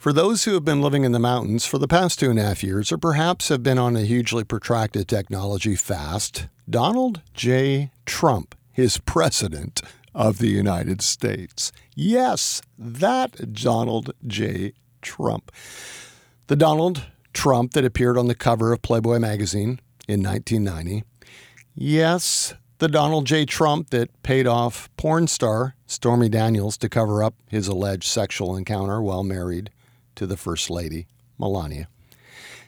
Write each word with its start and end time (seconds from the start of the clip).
For 0.00 0.14
those 0.14 0.44
who 0.44 0.54
have 0.54 0.64
been 0.64 0.80
living 0.80 1.04
in 1.04 1.12
the 1.12 1.18
mountains 1.18 1.66
for 1.66 1.76
the 1.76 1.86
past 1.86 2.18
two 2.18 2.30
and 2.30 2.38
a 2.38 2.42
half 2.42 2.64
years, 2.64 2.90
or 2.90 2.96
perhaps 2.96 3.50
have 3.50 3.62
been 3.62 3.78
on 3.78 3.96
a 3.96 4.00
hugely 4.00 4.44
protracted 4.44 5.06
technology 5.06 5.76
fast, 5.76 6.46
Donald 6.70 7.20
J. 7.34 7.90
Trump 8.06 8.54
is 8.76 8.96
president 8.96 9.82
of 10.14 10.38
the 10.38 10.48
United 10.48 11.02
States. 11.02 11.70
Yes, 11.94 12.62
that 12.78 13.52
Donald 13.52 14.14
J. 14.26 14.72
Trump. 15.02 15.52
The 16.46 16.56
Donald 16.56 17.04
Trump 17.34 17.74
that 17.74 17.84
appeared 17.84 18.16
on 18.16 18.26
the 18.26 18.34
cover 18.34 18.72
of 18.72 18.80
Playboy 18.80 19.18
magazine 19.18 19.80
in 20.08 20.22
1990. 20.22 21.04
Yes, 21.74 22.54
the 22.78 22.88
Donald 22.88 23.26
J. 23.26 23.44
Trump 23.44 23.90
that 23.90 24.22
paid 24.22 24.46
off 24.46 24.88
porn 24.96 25.26
star 25.26 25.74
Stormy 25.86 26.30
Daniels 26.30 26.78
to 26.78 26.88
cover 26.88 27.22
up 27.22 27.34
his 27.50 27.68
alleged 27.68 28.04
sexual 28.04 28.56
encounter 28.56 29.02
while 29.02 29.22
married 29.22 29.68
to 30.20 30.26
the 30.26 30.36
First 30.36 30.68
Lady, 30.68 31.06
Melania. 31.38 31.88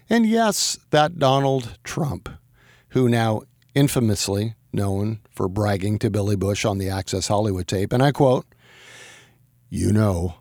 And 0.08 0.24
yes, 0.24 0.78
that 0.88 1.18
Donald 1.18 1.78
Trump, 1.84 2.30
who 2.88 3.10
now 3.10 3.42
infamously 3.74 4.54
known 4.72 5.20
for 5.30 5.48
bragging 5.48 5.98
to 5.98 6.08
Billy 6.08 6.34
Bush 6.34 6.64
on 6.64 6.78
the 6.78 6.88
Access 6.88 7.28
Hollywood 7.28 7.68
tape, 7.68 7.92
and 7.92 8.02
I 8.02 8.10
quote, 8.10 8.46
You 9.68 9.92
know, 9.92 10.36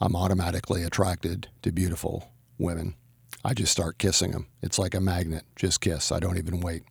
I'm 0.00 0.16
automatically 0.16 0.82
attracted 0.82 1.46
to 1.62 1.70
beautiful 1.70 2.32
women. 2.58 2.96
I 3.44 3.54
just 3.54 3.70
start 3.70 3.98
kissing 3.98 4.32
them. 4.32 4.48
It's 4.60 4.76
like 4.76 4.96
a 4.96 5.00
magnet. 5.00 5.44
Just 5.54 5.80
kiss. 5.80 6.10
I 6.10 6.18
don't 6.18 6.36
even 6.36 6.58
wait. 6.58 6.82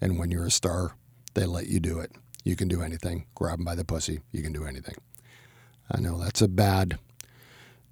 And 0.00 0.16
when 0.16 0.30
you're 0.30 0.46
a 0.46 0.50
star, 0.52 0.94
they 1.34 1.44
let 1.44 1.66
you 1.66 1.80
do 1.80 1.98
it. 1.98 2.12
You 2.44 2.54
can 2.54 2.68
do 2.68 2.82
anything. 2.82 3.26
Grab 3.34 3.58
them 3.58 3.64
by 3.64 3.74
the 3.74 3.84
pussy. 3.84 4.20
You 4.30 4.42
can 4.42 4.52
do 4.52 4.64
anything. 4.64 4.94
I 5.90 5.98
know 5.98 6.18
that's 6.18 6.40
a 6.40 6.46
bad 6.46 7.00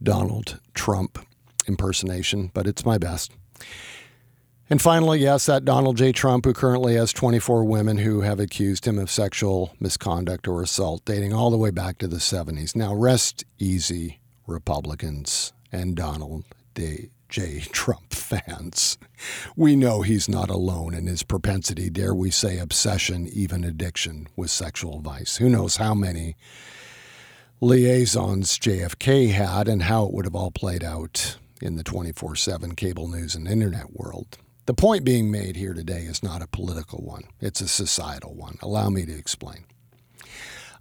Donald 0.00 0.60
Trump 0.72 1.18
impersonation, 1.66 2.50
but 2.54 2.66
it's 2.66 2.84
my 2.84 2.98
best. 2.98 3.32
And 4.70 4.80
finally, 4.80 5.20
yes, 5.20 5.46
that 5.46 5.66
Donald 5.66 5.98
J. 5.98 6.12
Trump, 6.12 6.46
who 6.46 6.54
currently 6.54 6.94
has 6.94 7.12
24 7.12 7.64
women 7.64 7.98
who 7.98 8.22
have 8.22 8.40
accused 8.40 8.86
him 8.86 8.98
of 8.98 9.10
sexual 9.10 9.74
misconduct 9.80 10.48
or 10.48 10.62
assault, 10.62 11.04
dating 11.04 11.34
all 11.34 11.50
the 11.50 11.58
way 11.58 11.70
back 11.70 11.98
to 11.98 12.08
the 12.08 12.16
70s. 12.16 12.74
Now, 12.74 12.94
rest 12.94 13.44
easy, 13.58 14.20
Republicans 14.46 15.52
and 15.70 15.94
Donald 15.94 16.44
J. 16.74 17.60
Trump 17.72 18.12
fans. 18.14 18.96
We 19.56 19.76
know 19.76 20.02
he's 20.02 20.28
not 20.28 20.48
alone 20.48 20.94
in 20.94 21.06
his 21.06 21.22
propensity, 21.22 21.90
dare 21.90 22.14
we 22.14 22.30
say, 22.30 22.58
obsession, 22.58 23.28
even 23.28 23.64
addiction 23.64 24.28
with 24.36 24.50
sexual 24.50 25.00
vice. 25.00 25.36
Who 25.36 25.50
knows 25.50 25.76
how 25.76 25.94
many 25.94 26.36
liaisons 27.60 28.58
JFK 28.58 29.32
had 29.32 29.68
and 29.68 29.82
how 29.82 30.06
it 30.06 30.12
would 30.12 30.24
have 30.24 30.34
all 30.34 30.50
played 30.50 30.82
out 30.82 31.36
in 31.62 31.76
the 31.76 31.84
24 31.84 32.36
7 32.36 32.74
cable 32.74 33.08
news 33.08 33.34
and 33.34 33.48
internet 33.48 33.92
world. 33.92 34.38
The 34.66 34.74
point 34.74 35.04
being 35.04 35.30
made 35.30 35.56
here 35.56 35.74
today 35.74 36.02
is 36.02 36.22
not 36.22 36.42
a 36.42 36.46
political 36.46 37.02
one, 37.02 37.24
it's 37.40 37.60
a 37.60 37.68
societal 37.68 38.34
one. 38.34 38.58
Allow 38.60 38.90
me 38.90 39.06
to 39.06 39.16
explain. 39.16 39.64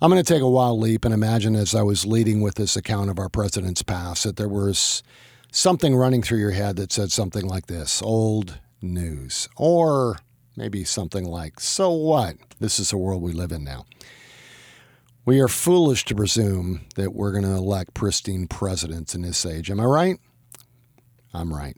I'm 0.01 0.09
going 0.09 0.23
to 0.23 0.33
take 0.33 0.41
a 0.41 0.49
wild 0.49 0.79
leap 0.79 1.05
and 1.05 1.13
imagine 1.13 1.55
as 1.55 1.75
I 1.75 1.83
was 1.83 2.07
leading 2.07 2.41
with 2.41 2.55
this 2.55 2.75
account 2.75 3.11
of 3.11 3.19
our 3.19 3.29
president's 3.29 3.83
past 3.83 4.23
that 4.23 4.35
there 4.35 4.49
was 4.49 5.03
something 5.51 5.95
running 5.95 6.23
through 6.23 6.39
your 6.39 6.51
head 6.51 6.75
that 6.77 6.91
said 6.91 7.11
something 7.11 7.45
like 7.45 7.67
this 7.67 8.01
old 8.01 8.59
news. 8.81 9.47
Or 9.57 10.17
maybe 10.55 10.83
something 10.83 11.23
like, 11.23 11.59
so 11.59 11.91
what? 11.91 12.35
This 12.59 12.79
is 12.79 12.89
the 12.89 12.97
world 12.97 13.21
we 13.21 13.31
live 13.31 13.51
in 13.51 13.63
now. 13.63 13.85
We 15.23 15.39
are 15.39 15.47
foolish 15.47 16.05
to 16.05 16.15
presume 16.15 16.81
that 16.95 17.13
we're 17.13 17.31
going 17.31 17.43
to 17.43 17.51
elect 17.51 17.93
pristine 17.93 18.47
presidents 18.47 19.13
in 19.13 19.21
this 19.21 19.45
age. 19.45 19.69
Am 19.69 19.79
I 19.79 19.85
right? 19.85 20.19
I'm 21.33 21.53
right. 21.53 21.77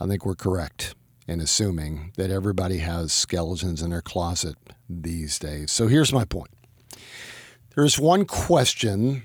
I 0.00 0.06
think 0.06 0.24
we're 0.24 0.34
correct 0.34 0.94
in 1.26 1.40
assuming 1.40 2.12
that 2.16 2.30
everybody 2.30 2.78
has 2.78 3.12
skeletons 3.12 3.82
in 3.82 3.90
their 3.90 4.02
closet 4.02 4.56
these 4.88 5.38
days. 5.38 5.70
So 5.70 5.86
here's 5.86 6.12
my 6.12 6.24
point 6.24 6.50
there's 7.74 7.98
one 7.98 8.24
question 8.24 9.24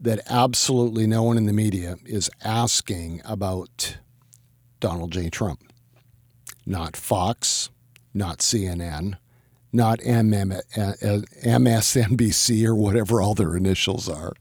that 0.00 0.20
absolutely 0.28 1.06
no 1.06 1.22
one 1.22 1.36
in 1.36 1.46
the 1.46 1.52
media 1.52 1.96
is 2.04 2.30
asking 2.42 3.20
about 3.24 3.96
Donald 4.80 5.12
J. 5.12 5.30
Trump. 5.30 5.60
Not 6.66 6.96
Fox, 6.96 7.70
not 8.12 8.38
CNN, 8.38 9.16
not 9.72 9.98
MSNBC 10.00 10.66
or 12.66 12.74
whatever 12.74 13.20
all 13.20 13.34
their 13.34 13.56
initials 13.56 14.08
are. 14.08 14.32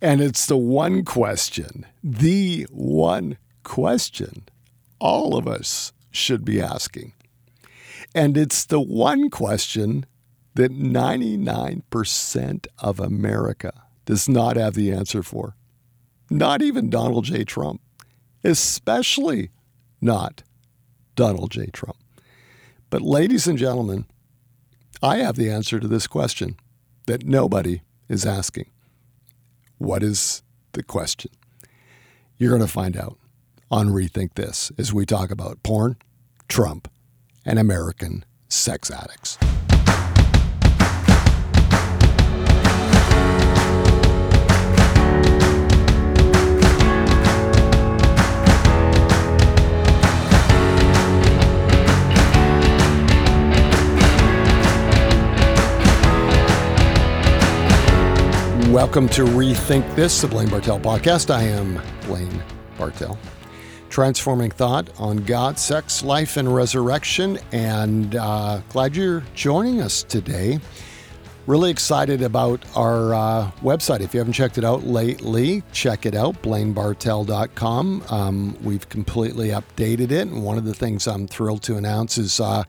And 0.00 0.20
it's 0.20 0.46
the 0.46 0.56
one 0.56 1.04
question, 1.04 1.86
the 2.02 2.66
one 2.70 3.38
question 3.62 4.44
all 4.98 5.36
of 5.36 5.46
us 5.46 5.92
should 6.10 6.44
be 6.44 6.60
asking. 6.60 7.12
And 8.14 8.36
it's 8.36 8.64
the 8.64 8.80
one 8.80 9.30
question 9.30 10.06
that 10.54 10.72
99% 10.72 12.66
of 12.78 13.00
America 13.00 13.72
does 14.06 14.28
not 14.28 14.56
have 14.56 14.74
the 14.74 14.92
answer 14.92 15.22
for. 15.22 15.54
Not 16.30 16.62
even 16.62 16.88
Donald 16.88 17.24
J. 17.24 17.44
Trump, 17.44 17.80
especially 18.42 19.50
not 20.00 20.42
Donald 21.14 21.50
J. 21.50 21.66
Trump. 21.66 21.96
But, 22.88 23.02
ladies 23.02 23.46
and 23.46 23.58
gentlemen, 23.58 24.06
I 25.02 25.18
have 25.18 25.36
the 25.36 25.50
answer 25.50 25.78
to 25.78 25.88
this 25.88 26.06
question 26.06 26.56
that 27.06 27.26
nobody 27.26 27.82
is 28.08 28.24
asking. 28.24 28.70
What 29.78 30.02
is 30.02 30.42
the 30.72 30.82
question? 30.82 31.30
You're 32.38 32.50
going 32.50 32.66
to 32.66 32.72
find 32.72 32.96
out 32.96 33.18
on 33.70 33.88
Rethink 33.88 34.34
This 34.34 34.72
as 34.78 34.92
we 34.92 35.06
talk 35.06 35.30
about 35.30 35.62
porn, 35.62 35.96
Trump, 36.48 36.90
and 37.44 37.58
American 37.58 38.24
sex 38.48 38.90
addicts. 38.90 39.38
Welcome 58.86 59.08
to 59.08 59.24
Rethink 59.24 59.96
This, 59.96 60.20
the 60.22 60.28
Blaine 60.28 60.48
Bartel 60.48 60.78
podcast. 60.78 61.34
I 61.34 61.42
am 61.42 61.82
Blaine 62.02 62.40
Bartel. 62.78 63.18
Transforming 63.90 64.52
thought 64.52 64.88
on 65.00 65.16
God, 65.16 65.58
sex, 65.58 66.04
life, 66.04 66.36
and 66.36 66.54
resurrection. 66.54 67.36
And 67.50 68.14
uh, 68.14 68.60
glad 68.68 68.94
you're 68.94 69.24
joining 69.34 69.80
us 69.80 70.04
today. 70.04 70.60
Really 71.48 71.72
excited 71.72 72.22
about 72.22 72.64
our 72.76 73.12
uh, 73.12 73.50
website. 73.60 74.02
If 74.02 74.14
you 74.14 74.18
haven't 74.18 74.34
checked 74.34 74.56
it 74.56 74.64
out 74.64 74.84
lately, 74.84 75.64
check 75.72 76.06
it 76.06 76.14
out, 76.14 76.40
blainebartel.com. 76.42 78.04
Um, 78.08 78.56
we've 78.62 78.88
completely 78.88 79.48
updated 79.48 80.12
it. 80.12 80.28
And 80.28 80.44
one 80.44 80.58
of 80.58 80.64
the 80.64 80.74
things 80.74 81.08
I'm 81.08 81.26
thrilled 81.26 81.64
to 81.64 81.76
announce 81.76 82.18
is 82.18 82.38
uh, 82.38 82.62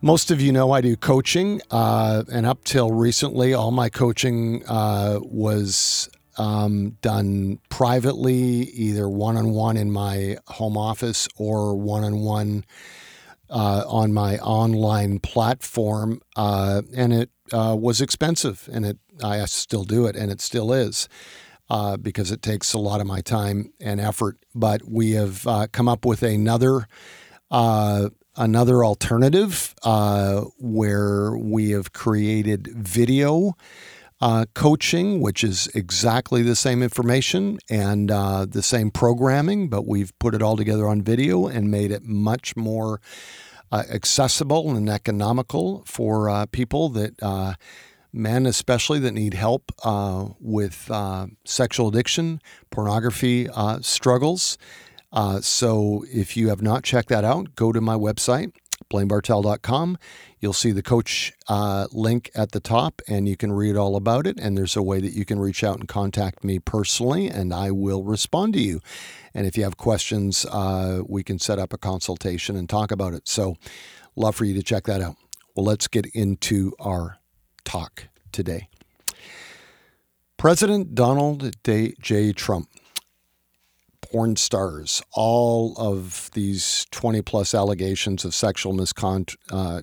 most 0.00 0.30
of 0.30 0.40
you 0.40 0.52
know 0.52 0.72
I 0.72 0.80
do 0.80 0.96
coaching, 0.96 1.60
uh, 1.70 2.24
and 2.30 2.46
up 2.46 2.64
till 2.64 2.92
recently, 2.92 3.54
all 3.54 3.70
my 3.70 3.88
coaching 3.88 4.62
uh, 4.66 5.18
was 5.22 6.10
um, 6.36 6.98
done 7.00 7.58
privately, 7.70 8.34
either 8.34 9.08
one 9.08 9.36
on 9.36 9.50
one 9.50 9.76
in 9.76 9.90
my 9.90 10.36
home 10.48 10.76
office 10.76 11.28
or 11.36 11.74
one 11.76 12.04
on 12.04 12.20
one 12.20 12.64
on 13.48 14.12
my 14.12 14.38
online 14.38 15.20
platform. 15.20 16.20
Uh, 16.34 16.82
and 16.94 17.12
it 17.12 17.30
uh, 17.52 17.76
was 17.78 18.00
expensive, 18.00 18.68
and 18.72 18.84
it 18.84 18.98
I 19.22 19.44
still 19.46 19.84
do 19.84 20.06
it, 20.06 20.16
and 20.16 20.30
it 20.30 20.40
still 20.40 20.72
is. 20.72 21.08
Uh, 21.68 21.96
because 21.96 22.30
it 22.30 22.42
takes 22.42 22.72
a 22.74 22.78
lot 22.78 23.00
of 23.00 23.08
my 23.08 23.20
time 23.20 23.72
and 23.80 24.00
effort, 24.00 24.38
but 24.54 24.88
we 24.88 25.12
have 25.12 25.44
come 25.72 25.88
up 25.88 26.04
with 26.04 26.22
another 26.22 26.86
another 28.36 28.84
alternative 28.84 29.74
uh, 29.82 30.42
where 30.58 31.36
we 31.36 31.70
have 31.70 31.92
created 31.92 32.68
video 32.68 33.54
uh, 34.20 34.46
coaching, 34.54 35.20
which 35.20 35.44
is 35.44 35.68
exactly 35.74 36.42
the 36.42 36.56
same 36.56 36.82
information 36.82 37.58
and 37.68 38.10
uh, 38.10 38.46
the 38.48 38.62
same 38.62 38.90
programming, 38.90 39.68
but 39.68 39.86
we've 39.86 40.18
put 40.18 40.34
it 40.34 40.42
all 40.42 40.56
together 40.56 40.86
on 40.86 41.02
video 41.02 41.46
and 41.46 41.70
made 41.70 41.90
it 41.90 42.02
much 42.02 42.56
more 42.56 43.00
uh, 43.72 43.82
accessible 43.90 44.70
and 44.70 44.88
economical 44.88 45.82
for 45.86 46.30
uh, 46.30 46.46
people 46.46 46.88
that 46.88 47.20
uh, 47.22 47.54
men 48.12 48.46
especially 48.46 48.98
that 48.98 49.12
need 49.12 49.34
help 49.34 49.70
with 50.40 50.90
sexual 51.44 51.88
addiction, 51.88 52.40
pornography 52.70 53.48
struggles. 53.82 54.56
Uh, 55.12 55.40
so 55.40 56.04
if 56.12 56.36
you 56.36 56.48
have 56.48 56.62
not 56.62 56.82
checked 56.82 57.08
that 57.08 57.24
out, 57.24 57.54
go 57.54 57.72
to 57.72 57.80
my 57.80 57.94
website, 57.94 58.52
blainebartel.com. 58.90 59.98
You'll 60.40 60.52
see 60.52 60.72
the 60.72 60.82
coach 60.82 61.32
uh, 61.48 61.86
link 61.92 62.30
at 62.34 62.52
the 62.52 62.60
top, 62.60 63.00
and 63.08 63.28
you 63.28 63.36
can 63.36 63.52
read 63.52 63.76
all 63.76 63.96
about 63.96 64.26
it. 64.26 64.38
And 64.38 64.56
there's 64.56 64.76
a 64.76 64.82
way 64.82 65.00
that 65.00 65.12
you 65.12 65.24
can 65.24 65.38
reach 65.38 65.64
out 65.64 65.78
and 65.78 65.88
contact 65.88 66.44
me 66.44 66.58
personally, 66.58 67.28
and 67.28 67.52
I 67.54 67.70
will 67.70 68.04
respond 68.04 68.54
to 68.54 68.60
you. 68.60 68.80
And 69.32 69.46
if 69.46 69.56
you 69.56 69.64
have 69.64 69.76
questions, 69.76 70.44
uh, 70.46 71.02
we 71.06 71.22
can 71.22 71.38
set 71.38 71.58
up 71.58 71.72
a 71.72 71.78
consultation 71.78 72.56
and 72.56 72.68
talk 72.68 72.90
about 72.90 73.14
it. 73.14 73.28
So, 73.28 73.56
love 74.14 74.36
for 74.36 74.44
you 74.44 74.54
to 74.54 74.62
check 74.62 74.84
that 74.84 75.00
out. 75.00 75.16
Well, 75.54 75.64
let's 75.64 75.88
get 75.88 76.06
into 76.06 76.72
our 76.78 77.18
talk 77.64 78.08
today. 78.32 78.68
President 80.36 80.94
Donald 80.94 81.54
J. 81.64 82.32
Trump 82.32 82.68
porn 84.10 84.36
stars, 84.36 85.02
all 85.12 85.74
of 85.78 86.30
these 86.34 86.86
20 86.90 87.22
plus 87.22 87.54
allegations 87.54 88.24
of 88.24 88.34
sexual 88.34 88.72
misconduct, 88.72 89.36
uh, 89.50 89.82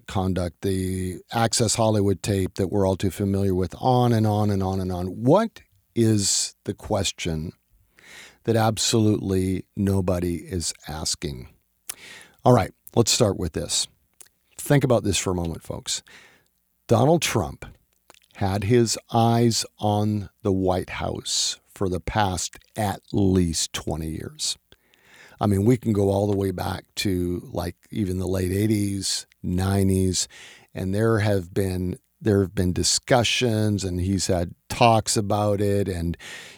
the 0.62 1.20
Access 1.32 1.76
Hollywood 1.76 2.24
tape 2.24 2.56
that 2.56 2.68
we're 2.68 2.88
all 2.88 2.96
too 2.96 3.12
familiar 3.12 3.54
with, 3.54 3.76
on 3.80 4.14
and 4.14 4.26
on 4.26 4.50
and 4.50 4.64
on 4.64 4.80
and 4.80 4.92
on. 4.92 5.08
What 5.08 5.62
is 5.96 6.56
the 6.64 6.74
question 6.74 7.54
that 8.46 8.56
absolutely 8.56 9.66
nobody 9.76 10.36
is 10.36 10.74
asking? 10.88 11.50
All 12.46 12.54
right, 12.54 12.72
let's 12.96 13.12
start 13.12 13.38
with 13.38 13.54
this. 13.54 13.88
Think 14.58 14.84
about 14.84 15.04
this 15.04 15.18
for 15.18 15.32
a 15.32 15.36
moment, 15.36 15.64
folks. 15.64 16.04
Donald 16.88 17.22
Trump 17.22 17.66
had 18.36 18.66
his 18.66 18.98
eyes 19.12 19.66
on 19.80 20.30
the 20.42 20.52
White 20.52 20.92
House 20.92 21.60
for 21.76 21.90
the 21.90 22.00
past 22.00 22.58
at 22.76 23.02
least 23.12 23.74
20 23.74 24.08
years. 24.08 24.58
I 25.40 25.48
mean, 25.48 25.66
we 25.66 25.78
can 25.78 25.94
go 25.94 26.10
all 26.10 26.28
the 26.28 26.38
way 26.38 26.52
back 26.52 26.86
to 26.98 27.50
like 27.52 27.76
even 27.92 28.20
the 28.20 28.28
late 28.28 28.52
80s, 28.52 29.26
90s, 29.44 30.28
and 30.74 30.94
there 30.94 31.20
have 31.20 31.54
been 31.54 31.98
there 32.22 32.40
have 32.40 32.56
been 32.56 32.72
discussions 32.72 33.84
and 33.84 34.00
he's 34.00 34.28
had 34.28 34.56
talks 34.70 35.18
about 35.18 35.60
it 35.60 35.90
and 35.90 36.16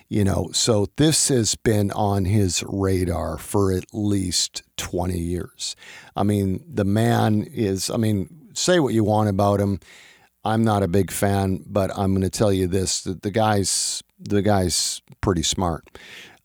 you 0.07 0.23
know, 0.23 0.49
so 0.53 0.85
this 0.97 1.29
has 1.29 1.55
been 1.55 1.89
on 1.91 2.25
his 2.25 2.63
radar 2.67 3.39
for 3.39 3.73
at 3.73 3.85
least 3.91 4.61
20 4.77 5.17
years. 5.17 5.75
I 6.15 6.21
mean, 6.21 6.63
the 6.71 6.85
man 6.85 7.43
is 7.51 7.89
I 7.89 7.97
mean, 7.97 8.49
say 8.53 8.79
what 8.79 8.93
you 8.93 9.03
want 9.03 9.29
about 9.29 9.59
him. 9.59 9.79
I'm 10.43 10.63
not 10.63 10.83
a 10.83 10.87
big 10.87 11.09
fan, 11.09 11.63
but 11.65 11.89
I'm 11.97 12.11
going 12.11 12.21
to 12.21 12.29
tell 12.29 12.53
you 12.53 12.67
this: 12.67 13.01
that 13.01 13.23
the 13.23 13.31
guy's 13.31 14.03
the 14.19 14.41
guy's 14.41 15.01
pretty 15.21 15.43
smart. 15.43 15.85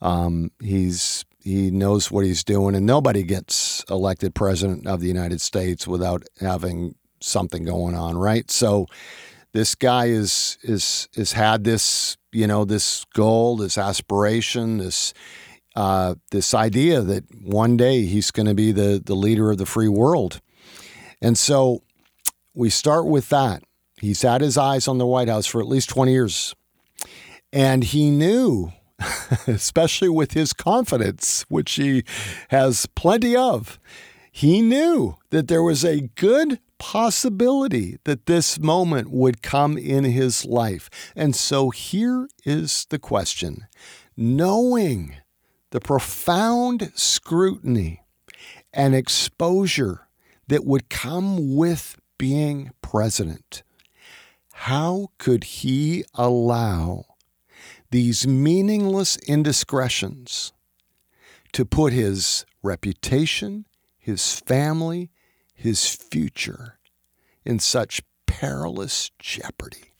Um, 0.00 0.50
he's 0.60 1.24
he 1.42 1.70
knows 1.70 2.10
what 2.10 2.24
he's 2.24 2.44
doing, 2.44 2.74
and 2.74 2.84
nobody 2.86 3.22
gets 3.22 3.84
elected 3.88 4.34
president 4.34 4.86
of 4.86 5.00
the 5.00 5.08
United 5.08 5.40
States 5.40 5.86
without 5.86 6.22
having 6.40 6.94
something 7.20 7.64
going 7.64 7.94
on, 7.94 8.16
right? 8.16 8.50
So 8.50 8.86
this 9.52 9.74
guy 9.74 10.06
is 10.06 10.58
is 10.62 11.08
is 11.14 11.32
had 11.32 11.64
this 11.64 12.16
you 12.32 12.46
know 12.46 12.64
this 12.64 13.04
goal, 13.14 13.56
this 13.56 13.78
aspiration, 13.78 14.78
this 14.78 15.12
uh, 15.76 16.14
this 16.30 16.52
idea 16.54 17.00
that 17.00 17.24
one 17.42 17.76
day 17.76 18.04
he's 18.04 18.30
going 18.30 18.46
to 18.46 18.54
be 18.54 18.72
the 18.72 19.02
the 19.04 19.14
leader 19.14 19.50
of 19.50 19.58
the 19.58 19.66
free 19.66 19.88
world, 19.88 20.40
and 21.20 21.36
so 21.38 21.82
we 22.54 22.70
start 22.70 23.06
with 23.06 23.28
that. 23.30 23.62
He's 23.98 24.22
had 24.22 24.40
his 24.40 24.56
eyes 24.56 24.88
on 24.88 24.98
the 24.98 25.06
White 25.06 25.28
House 25.28 25.46
for 25.46 25.60
at 25.60 25.68
least 25.68 25.88
twenty 25.88 26.12
years. 26.12 26.54
And 27.52 27.84
he 27.84 28.10
knew, 28.10 28.72
especially 29.46 30.08
with 30.08 30.32
his 30.32 30.52
confidence, 30.52 31.44
which 31.48 31.72
he 31.72 32.04
has 32.48 32.86
plenty 32.86 33.34
of, 33.34 33.78
he 34.32 34.62
knew 34.62 35.16
that 35.30 35.48
there 35.48 35.62
was 35.62 35.84
a 35.84 36.08
good 36.14 36.60
possibility 36.78 37.98
that 38.04 38.26
this 38.26 38.58
moment 38.58 39.10
would 39.10 39.42
come 39.42 39.76
in 39.76 40.04
his 40.04 40.44
life. 40.44 40.88
And 41.14 41.34
so 41.34 41.70
here 41.70 42.28
is 42.44 42.86
the 42.90 42.98
question 42.98 43.66
knowing 44.16 45.16
the 45.70 45.80
profound 45.80 46.92
scrutiny 46.94 48.02
and 48.72 48.94
exposure 48.94 50.08
that 50.48 50.64
would 50.64 50.88
come 50.88 51.56
with 51.56 51.96
being 52.18 52.70
president, 52.82 53.62
how 54.52 55.08
could 55.18 55.44
he 55.44 56.04
allow 56.14 57.09
these 57.90 58.26
meaningless 58.26 59.16
indiscretions 59.18 60.52
to 61.52 61.64
put 61.64 61.92
his 61.92 62.46
reputation, 62.62 63.66
his 63.98 64.34
family, 64.34 65.10
his 65.54 65.94
future 65.94 66.78
in 67.44 67.58
such 67.58 68.02
perilous 68.26 69.10
jeopardy. 69.18 69.92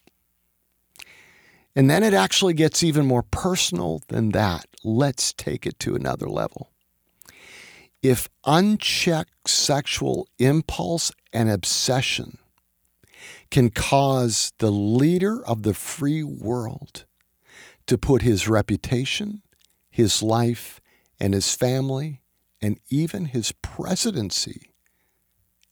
And 1.75 1.89
then 1.89 2.03
it 2.03 2.15
actually 2.15 2.55
gets 2.55 2.83
even 2.83 3.07
more 3.07 3.23
personal 3.23 4.03
than 4.09 4.31
that. 4.31 4.67
Let's 4.83 5.33
take 5.33 5.67
it 5.67 5.79
to 5.81 5.95
another 5.95 6.29
level. 6.29 6.71
If 8.03 8.29
unchecked 8.45 9.49
sexual 9.49 10.29
impulse 10.39 11.13
and 11.33 11.51
obsession 11.51 12.39
can 13.51 13.71
cause 13.71 14.53
the 14.59 14.71
leader 14.71 15.45
of 15.45 15.63
the 15.63 15.75
free 15.75 16.23
world 16.23 17.05
to 17.91 17.99
put 17.99 18.23
his 18.23 18.47
reputation, 18.47 19.43
his 19.91 20.23
life, 20.23 20.81
and 21.19 21.35
his 21.35 21.57
family, 21.57 22.23
and 22.63 22.79
even 22.89 23.25
his 23.25 23.51
presidency 23.63 24.71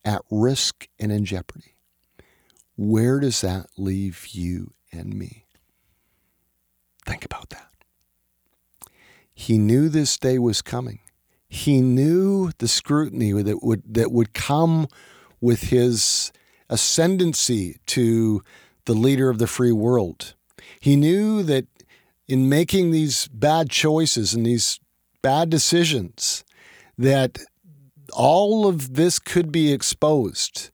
at 0.05 0.23
risk 0.29 0.89
and 0.99 1.13
in 1.13 1.25
jeopardy. 1.25 1.77
Where 2.77 3.21
does 3.21 3.41
that 3.43 3.69
leave 3.77 4.27
you 4.33 4.75
and 4.91 5.15
me? 5.15 5.47
Think 7.07 7.25
about 7.25 7.51
that. 7.51 7.71
He 9.33 9.57
knew 9.57 9.89
this 9.89 10.19
day 10.19 10.41
was 10.41 10.61
coming. 10.61 10.99
He 11.49 11.81
knew 11.81 12.51
the 12.59 12.67
scrutiny 12.67 13.31
that 13.31 13.63
would 13.63 13.95
that 13.95 14.11
would 14.11 14.35
come 14.35 14.89
with 15.41 15.61
his 15.71 16.33
ascendancy 16.69 17.77
to 17.87 18.43
the 18.87 18.95
leader 18.95 19.31
of 19.31 19.39
the 19.39 19.47
free 19.47 19.71
world. 19.71 20.35
He 20.81 20.97
knew 20.97 21.45
that 21.45 21.69
in 22.29 22.49
making 22.49 22.91
these 22.91 23.27
bad 23.29 23.71
choices 23.71 24.35
and 24.35 24.45
these 24.45 24.79
bad 25.23 25.49
decisions 25.49 26.45
that 26.97 27.39
all 28.13 28.67
of 28.67 28.95
this 28.95 29.19
could 29.19 29.51
be 29.51 29.73
exposed. 29.73 30.71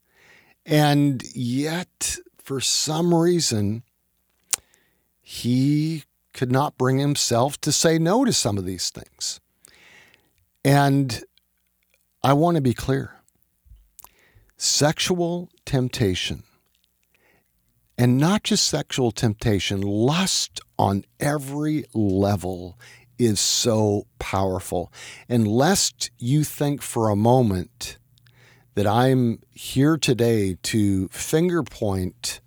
And 0.66 1.22
yet, 1.34 2.16
for 2.38 2.60
some 2.60 3.14
reason, 3.14 3.82
he 5.20 6.04
could 6.32 6.50
not 6.50 6.76
bring 6.76 6.98
himself 6.98 7.60
to 7.60 7.70
say 7.70 7.98
no 7.98 8.24
to 8.24 8.32
some 8.32 8.58
of 8.58 8.64
these 8.64 8.90
things. 8.90 9.40
And 10.64 11.22
I 12.22 12.32
want 12.32 12.56
to 12.56 12.60
be 12.60 12.74
clear 12.74 13.16
sexual 14.56 15.50
temptation 15.66 16.42
and 17.96 18.18
not 18.18 18.42
just 18.42 18.66
sexual 18.66 19.12
temptation, 19.12 19.80
lust 19.80 20.60
on 20.78 21.04
every 21.20 21.84
level 21.94 22.78
is 23.18 23.38
so 23.38 24.06
powerful. 24.18 24.92
And 25.28 25.46
lest 25.46 26.10
you 26.18 26.42
think 26.44 26.82
for 26.82 27.08
a 27.08 27.16
moment 27.16 27.98
that 28.74 28.86
I'm 28.86 29.38
here 29.52 29.96
today 29.96 30.56
to 30.64 31.08
finger 31.08 31.62
point 31.62 32.40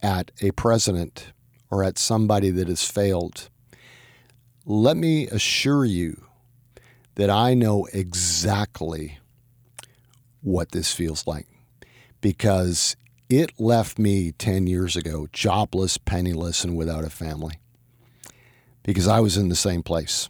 at 0.00 0.30
a 0.40 0.52
president 0.52 1.32
or 1.70 1.82
at 1.82 1.98
somebody 1.98 2.50
that 2.50 2.68
has 2.68 2.88
failed, 2.88 3.50
let 4.64 4.96
me 4.96 5.26
assure 5.26 5.84
you 5.84 6.24
that 7.16 7.30
I 7.30 7.54
know 7.54 7.86
exactly 7.92 9.18
what 10.42 10.70
this 10.70 10.92
feels 10.92 11.26
like 11.26 11.46
because 12.20 12.96
it 13.30 13.58
left 13.58 13.98
me 13.98 14.32
10 14.32 14.66
years 14.66 14.96
ago 14.96 15.28
jobless, 15.32 15.96
penniless, 15.96 16.64
and 16.64 16.76
without 16.76 17.04
a 17.04 17.10
family 17.10 17.54
because 18.82 19.06
I 19.06 19.20
was 19.20 19.36
in 19.36 19.48
the 19.48 19.56
same 19.56 19.82
place. 19.82 20.28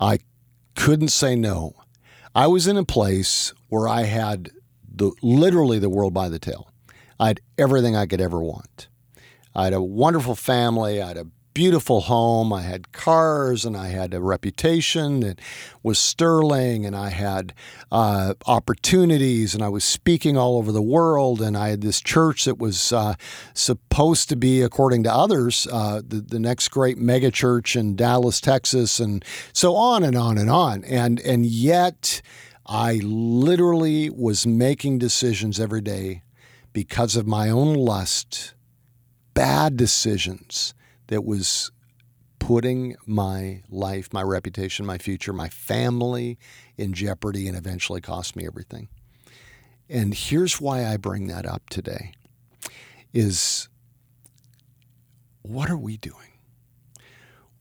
I 0.00 0.18
couldn't 0.74 1.08
say 1.08 1.36
no. 1.36 1.74
I 2.34 2.48
was 2.48 2.66
in 2.66 2.76
a 2.76 2.84
place 2.84 3.54
where 3.68 3.88
I 3.88 4.02
had 4.02 4.50
the, 4.86 5.12
literally 5.22 5.78
the 5.78 5.88
world 5.88 6.12
by 6.12 6.28
the 6.28 6.38
tail. 6.38 6.70
I 7.18 7.28
had 7.28 7.40
everything 7.56 7.96
I 7.96 8.06
could 8.06 8.20
ever 8.20 8.40
want. 8.40 8.88
I 9.54 9.64
had 9.64 9.72
a 9.72 9.80
wonderful 9.80 10.34
family. 10.34 11.00
I 11.00 11.08
had 11.08 11.16
a 11.16 11.26
beautiful 11.56 12.02
home. 12.02 12.52
I 12.52 12.60
had 12.60 12.92
cars 12.92 13.64
and 13.64 13.78
I 13.78 13.88
had 13.88 14.12
a 14.12 14.20
reputation 14.20 15.20
that 15.20 15.40
was 15.82 15.98
sterling 15.98 16.84
and 16.84 16.94
I 16.94 17.08
had 17.08 17.54
uh, 17.90 18.34
opportunities 18.44 19.54
and 19.54 19.64
I 19.64 19.70
was 19.70 19.82
speaking 19.82 20.36
all 20.36 20.58
over 20.58 20.70
the 20.70 20.82
world 20.82 21.40
and 21.40 21.56
I 21.56 21.68
had 21.68 21.80
this 21.80 22.02
church 22.02 22.44
that 22.44 22.58
was 22.58 22.92
uh, 22.92 23.14
supposed 23.54 24.28
to 24.28 24.36
be, 24.36 24.60
according 24.60 25.04
to 25.04 25.10
others, 25.10 25.66
uh, 25.72 26.02
the, 26.06 26.20
the 26.20 26.38
next 26.38 26.68
great 26.68 26.98
megachurch 26.98 27.74
in 27.74 27.96
Dallas, 27.96 28.38
Texas, 28.38 29.00
and 29.00 29.24
so 29.54 29.76
on 29.76 30.04
and 30.04 30.14
on 30.14 30.36
and 30.36 30.50
on. 30.50 30.84
And, 30.84 31.20
and 31.20 31.46
yet, 31.46 32.20
I 32.66 33.00
literally 33.02 34.10
was 34.10 34.46
making 34.46 34.98
decisions 34.98 35.58
every 35.58 35.80
day 35.80 36.22
because 36.74 37.16
of 37.16 37.26
my 37.26 37.48
own 37.48 37.72
lust, 37.72 38.52
bad 39.32 39.78
decisions 39.78 40.74
that 41.08 41.24
was 41.24 41.70
putting 42.38 42.96
my 43.06 43.62
life, 43.68 44.12
my 44.12 44.22
reputation, 44.22 44.86
my 44.86 44.98
future, 44.98 45.32
my 45.32 45.48
family 45.48 46.38
in 46.76 46.92
jeopardy 46.92 47.48
and 47.48 47.56
eventually 47.56 48.00
cost 48.00 48.36
me 48.36 48.46
everything. 48.46 48.88
And 49.88 50.14
here's 50.14 50.60
why 50.60 50.84
I 50.84 50.96
bring 50.96 51.28
that 51.28 51.46
up 51.46 51.68
today 51.70 52.12
is 53.12 53.68
what 55.42 55.70
are 55.70 55.78
we 55.78 55.96
doing? 55.96 56.38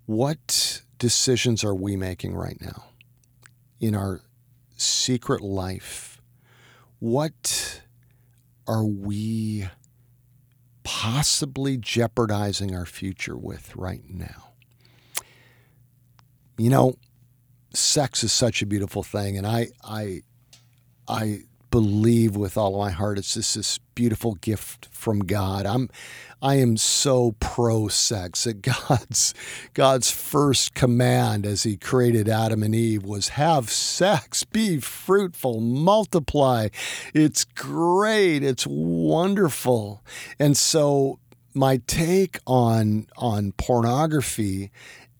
What 0.06 0.82
decisions 1.00 1.64
are 1.64 1.76
we 1.76 1.96
making 1.96 2.36
right 2.36 2.60
now 2.60 2.86
in 3.80 3.96
our 3.96 4.22
secret 4.76 5.42
life? 5.42 6.22
What 7.00 7.82
are 8.68 8.86
we 8.86 9.68
possibly 10.86 11.76
jeopardizing 11.76 12.74
our 12.74 12.86
future 12.86 13.36
with 13.36 13.76
right 13.76 14.04
now? 14.08 14.54
You 16.58 16.70
know, 16.70 16.96
sex 17.74 18.24
is 18.24 18.32
such 18.32 18.62
a 18.62 18.66
beautiful 18.66 19.04
thing, 19.04 19.38
and 19.38 19.46
I, 19.46 19.70
I, 19.84 20.22
I 21.08 21.42
believe 21.76 22.38
with 22.38 22.56
all 22.56 22.78
my 22.78 22.90
heart 22.90 23.18
it's 23.18 23.34
just 23.34 23.54
this 23.56 23.80
beautiful 23.96 24.36
gift 24.36 24.88
from 24.94 25.20
God. 25.20 25.66
I'm 25.66 25.90
I 26.42 26.56
am 26.56 26.78
so 26.78 27.36
pro 27.42 27.90
sex 27.90 28.46
that 28.46 28.62
God's 28.88 29.34
God's 29.74 30.10
first 30.10 30.74
command 30.74 31.46
as 31.46 31.64
he 31.64 31.76
created 31.76 32.30
Adam 32.30 32.64
and 32.64 32.74
Eve 32.74 33.04
was 33.04 33.28
have 33.28 33.70
sex, 33.70 34.46
be 34.46 34.80
fruitful, 34.80 35.60
multiply. 35.60 36.70
It's 37.14 37.44
great, 37.44 38.42
it's 38.42 38.66
wonderful. 38.66 40.02
And 40.40 40.56
so 40.56 41.20
my 41.54 41.82
take 41.88 42.40
on 42.48 43.08
on 43.18 43.52
pornography 43.52 44.72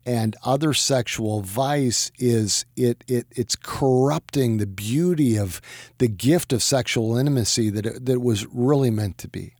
and 0.06 0.36
other 0.44 0.72
sexual 0.72 1.40
vice 1.42 2.12
is 2.16 2.64
it, 2.76 3.02
it 3.08 3.26
it's 3.32 3.56
corrupting 3.56 4.58
the 4.58 4.66
beauty 4.66 5.36
of 5.36 5.60
the 5.98 6.06
gift 6.06 6.52
of 6.52 6.62
sexual 6.62 7.16
intimacy 7.16 7.68
that 7.70 7.84
it, 7.84 8.06
that 8.06 8.20
was 8.20 8.46
really 8.46 8.90
meant 8.90 9.18
to 9.18 9.28
be. 9.28 9.52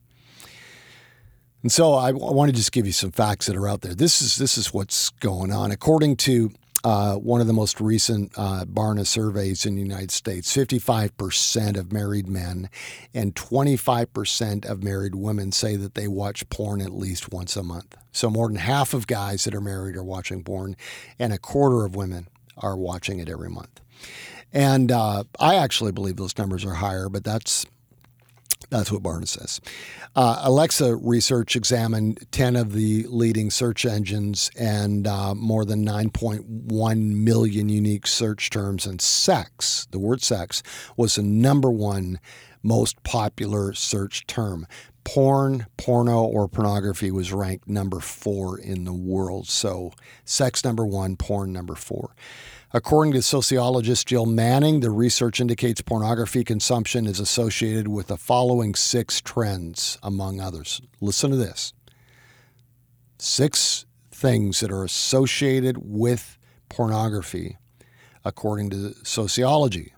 And 1.63 1.73
so 1.73 1.95
I, 1.95 2.11
I 2.11 2.13
want 2.13 2.49
to 2.49 2.57
just 2.57 2.71
give 2.71 2.87
you 2.87 2.93
some 2.93 3.11
facts 3.11 3.47
that 3.47 3.57
are 3.57 3.69
out 3.69 3.81
there. 3.81 3.95
This 3.95 4.23
is 4.23 4.37
this 4.37 4.57
is 4.57 4.73
what's 4.73 5.11
going 5.11 5.53
on 5.53 5.73
according 5.73 6.17
to 6.19 6.53
uh, 6.85 7.15
one 7.15 7.41
of 7.41 7.47
the 7.47 7.53
most 7.53 7.81
recent 7.81 8.33
uh, 8.37 8.65
Barna 8.65 9.07
surveys 9.07 9.67
in 9.67 9.75
the 9.75 9.83
United 9.83 10.11
States 10.11 10.55
55% 10.55 11.77
of 11.77 11.93
married 11.93 12.29
men 12.29 12.71
and 13.15 13.35
25% 13.35 14.65
of 14.69 14.83
married 14.83 15.15
women 15.15 15.53
say 15.53 15.77
that 15.77 15.95
they 15.95 16.09
watch 16.09 16.49
porn 16.49 16.81
at 16.81 16.93
least 16.93 17.33
once 17.33 17.57
a 17.57 17.63
month. 17.63 17.97
So 18.13 18.31
more 18.31 18.49
than 18.49 18.57
half 18.57 18.95
of 18.95 19.07
guys 19.07 19.45
that 19.45 19.55
are 19.55 19.61
married 19.61 19.97
are 19.97 20.05
watching 20.05 20.43
porn, 20.43 20.77
and 21.19 21.33
a 21.33 21.39
quarter 21.39 21.85
of 21.85 21.95
women 21.95 22.29
are 22.57 22.77
watching 22.77 23.19
it 23.19 23.29
every 23.29 23.51
month. 23.51 23.81
And 24.53 24.91
uh, 24.91 25.25
I 25.39 25.57
actually 25.57 25.93
believe 25.93 26.17
those 26.17 26.39
numbers 26.39 26.65
are 26.65 26.75
higher, 26.75 27.09
but 27.09 27.25
that's 27.25 27.67
that's 28.71 28.91
what 28.91 29.03
Barna 29.03 29.29
says. 29.29 29.61
Uh, 30.15 30.41
Alexa 30.43 30.97
research 30.97 31.57
examined 31.57 32.27
10 32.33 32.57
of 32.57 32.73
the 32.73 33.07
leading 33.09 33.51
search 33.51 33.85
engines 33.85 34.51
and 34.59 35.07
uh, 35.07 35.35
more 35.35 35.65
than 35.65 35.85
9.1 35.85 36.99
million 37.13 37.69
unique 37.69 38.07
search 38.07 38.51
terms, 38.51 38.87
and 38.87 39.01
sex, 39.01 39.87
the 39.91 39.99
word 39.99 40.23
sex, 40.23 40.63
was 40.97 41.15
the 41.15 41.23
number 41.23 41.71
one 41.71 42.19
most 42.63 43.03
popular 43.05 43.73
search 43.73 44.27
term. 44.27 44.67
Porn, 45.05 45.67
porno, 45.77 46.25
or 46.25 46.49
pornography 46.49 47.13
was 47.13 47.33
ranked 47.33 47.69
number 47.69 48.01
four 48.01 48.59
in 48.59 48.85
the 48.85 48.93
world. 48.93 49.47
So, 49.47 49.93
sex 50.25 50.65
number 50.65 50.85
one, 50.85 51.15
porn 51.15 51.53
number 51.53 51.77
four. 51.77 52.17
According 52.77 53.15
to 53.15 53.23
sociologist 53.23 54.07
Jill 54.07 54.27
Manning, 54.27 54.81
the 54.81 54.91
research 54.91 55.41
indicates 55.41 55.81
pornography 55.81 56.45
consumption 56.45 57.07
is 57.07 57.19
associated 57.19 57.89
with 57.89 58.09
the 58.09 58.19
following 58.19 58.75
six 58.75 59.23
trends, 59.23 59.97
among 60.03 60.41
others. 60.41 60.83
Listen 61.01 61.31
to 61.31 61.39
this 61.39 61.73
six 63.19 63.87
things 64.11 64.61
that 64.61 64.71
are 64.71 64.85
associated 64.85 65.79
with 65.81 66.37
pornography, 66.69 67.57
according 68.27 68.69
to 68.69 68.93
sociology 69.05 69.95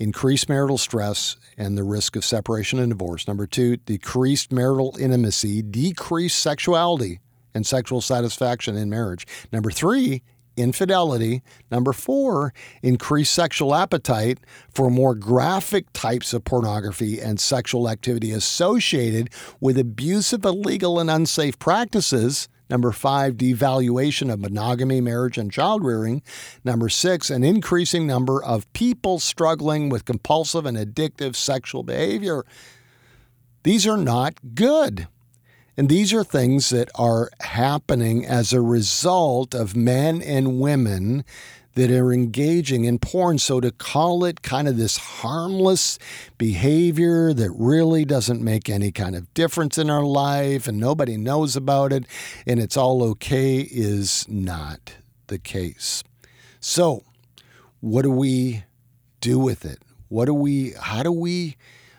increased 0.00 0.48
marital 0.48 0.78
stress 0.78 1.36
and 1.56 1.78
the 1.78 1.84
risk 1.84 2.16
of 2.16 2.24
separation 2.24 2.80
and 2.80 2.90
divorce. 2.90 3.28
Number 3.28 3.46
two, 3.46 3.76
decreased 3.76 4.50
marital 4.50 4.96
intimacy, 4.98 5.62
decreased 5.62 6.40
sexuality 6.40 7.20
and 7.54 7.64
sexual 7.64 8.00
satisfaction 8.00 8.76
in 8.76 8.90
marriage. 8.90 9.24
Number 9.52 9.70
three, 9.70 10.24
infidelity. 10.56 11.42
Number 11.70 11.92
four, 11.92 12.52
increased 12.82 13.34
sexual 13.34 13.74
appetite 13.74 14.38
for 14.72 14.90
more 14.90 15.14
graphic 15.14 15.92
types 15.92 16.32
of 16.32 16.44
pornography 16.44 17.20
and 17.20 17.40
sexual 17.40 17.88
activity 17.88 18.32
associated 18.32 19.30
with 19.60 19.78
abusive, 19.78 20.44
illegal, 20.44 20.98
and 20.98 21.10
unsafe 21.10 21.58
practices. 21.58 22.48
Number 22.70 22.92
five, 22.92 23.34
devaluation 23.34 24.32
of 24.32 24.40
monogamy, 24.40 25.02
marriage, 25.02 25.36
and 25.36 25.52
child 25.52 25.84
rearing. 25.84 26.22
Number 26.64 26.88
six, 26.88 27.28
an 27.28 27.44
increasing 27.44 28.06
number 28.06 28.42
of 28.42 28.72
people 28.72 29.18
struggling 29.18 29.90
with 29.90 30.06
compulsive 30.06 30.64
and 30.64 30.78
addictive 30.78 31.36
sexual 31.36 31.82
behavior. 31.82 32.44
These 33.62 33.86
are 33.86 33.98
not 33.98 34.54
good. 34.54 35.06
And 35.76 35.88
these 35.88 36.12
are 36.12 36.24
things 36.24 36.68
that 36.70 36.90
are 36.94 37.30
happening 37.40 38.26
as 38.26 38.52
a 38.52 38.60
result 38.60 39.54
of 39.54 39.74
men 39.74 40.20
and 40.20 40.60
women 40.60 41.24
that 41.74 41.90
are 41.90 42.12
engaging 42.12 42.84
in 42.84 42.98
porn. 42.98 43.38
So 43.38 43.60
to 43.60 43.70
call 43.70 44.24
it 44.24 44.42
kind 44.42 44.68
of 44.68 44.76
this 44.76 44.98
harmless 44.98 45.98
behavior 46.36 47.32
that 47.32 47.50
really 47.52 48.04
doesn't 48.04 48.42
make 48.42 48.68
any 48.68 48.92
kind 48.92 49.16
of 49.16 49.32
difference 49.32 49.78
in 49.78 49.88
our 49.88 50.04
life 50.04 50.68
and 50.68 50.78
nobody 50.78 51.16
knows 51.16 51.56
about 51.56 51.92
it 51.92 52.04
and 52.46 52.60
it's 52.60 52.76
all 52.76 53.02
okay 53.02 53.60
is 53.60 54.26
not 54.28 54.96
the 55.28 55.38
case. 55.38 56.04
So, 56.60 57.04
what 57.80 58.02
do 58.02 58.10
we 58.10 58.64
do 59.20 59.38
with 59.38 59.64
it? 59.64 59.78
What 60.08 60.26
do 60.26 60.34
we 60.34 60.74
how 60.78 61.02
do 61.02 61.10
we 61.10 61.56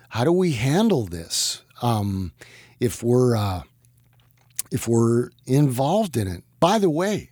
how 0.10 0.24
do 0.24 0.32
we 0.32 0.54
handle 0.54 1.06
this? 1.06 1.64
Um, 1.82 2.32
if 2.80 3.04
we're 3.04 3.36
uh, 3.36 3.64
if 4.72 4.88
we're 4.88 5.30
involved 5.46 6.18
in 6.18 6.28
it. 6.28 6.44
By 6.60 6.80
the 6.80 6.90
way, 6.90 7.30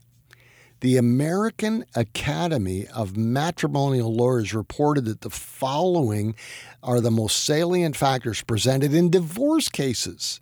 the 0.82 0.98
American 0.98 1.86
Academy 1.96 2.88
of 2.88 3.16
Matrimonial 3.16 4.14
Lawyers 4.14 4.54
reported 4.54 5.06
that 5.06 5.22
the 5.22 5.30
following 5.30 6.36
are 6.84 7.00
the 7.00 7.12
most 7.12 7.44
salient 7.44 7.96
factors 7.96 8.42
presented 8.42 8.94
in 8.94 9.10
divorce 9.10 9.70
cases. 9.70 10.42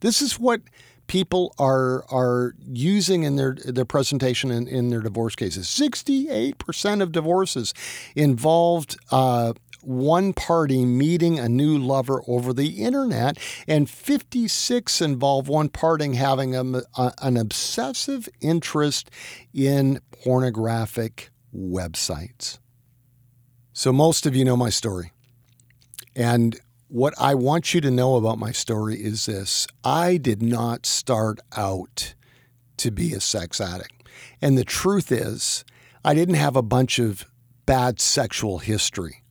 This 0.00 0.20
is 0.20 0.38
what 0.38 0.60
people 1.06 1.54
are 1.58 2.04
are 2.10 2.54
using 2.66 3.22
in 3.22 3.36
their 3.36 3.56
their 3.64 3.84
presentation 3.84 4.50
in, 4.50 4.66
in 4.68 4.90
their 4.90 5.00
divorce 5.00 5.34
cases. 5.34 5.68
Sixty 5.68 6.28
eight 6.28 6.58
percent 6.58 7.02
of 7.02 7.12
divorces 7.12 7.74
involved 8.14 8.96
uh, 9.10 9.52
one 9.86 10.32
party 10.32 10.84
meeting 10.84 11.38
a 11.38 11.48
new 11.48 11.78
lover 11.78 12.20
over 12.26 12.52
the 12.52 12.82
internet, 12.82 13.38
and 13.68 13.88
56 13.88 15.00
involve 15.00 15.48
one 15.48 15.68
party 15.68 16.14
having 16.14 16.56
a, 16.56 16.82
a, 16.96 17.12
an 17.22 17.36
obsessive 17.36 18.28
interest 18.40 19.10
in 19.54 20.00
pornographic 20.10 21.30
websites. 21.54 22.58
So, 23.72 23.92
most 23.92 24.26
of 24.26 24.34
you 24.34 24.44
know 24.44 24.56
my 24.56 24.70
story. 24.70 25.12
And 26.16 26.58
what 26.88 27.14
I 27.18 27.34
want 27.34 27.74
you 27.74 27.80
to 27.80 27.90
know 27.90 28.16
about 28.16 28.38
my 28.38 28.52
story 28.52 28.96
is 28.96 29.26
this 29.26 29.66
I 29.84 30.16
did 30.16 30.42
not 30.42 30.86
start 30.86 31.40
out 31.56 32.14
to 32.78 32.90
be 32.90 33.12
a 33.12 33.20
sex 33.20 33.60
addict. 33.60 34.08
And 34.40 34.56
the 34.56 34.64
truth 34.64 35.10
is, 35.10 35.64
I 36.04 36.14
didn't 36.14 36.36
have 36.36 36.56
a 36.56 36.62
bunch 36.62 36.98
of 36.98 37.26
bad 37.64 38.00
sexual 38.00 38.58
history 38.58 39.22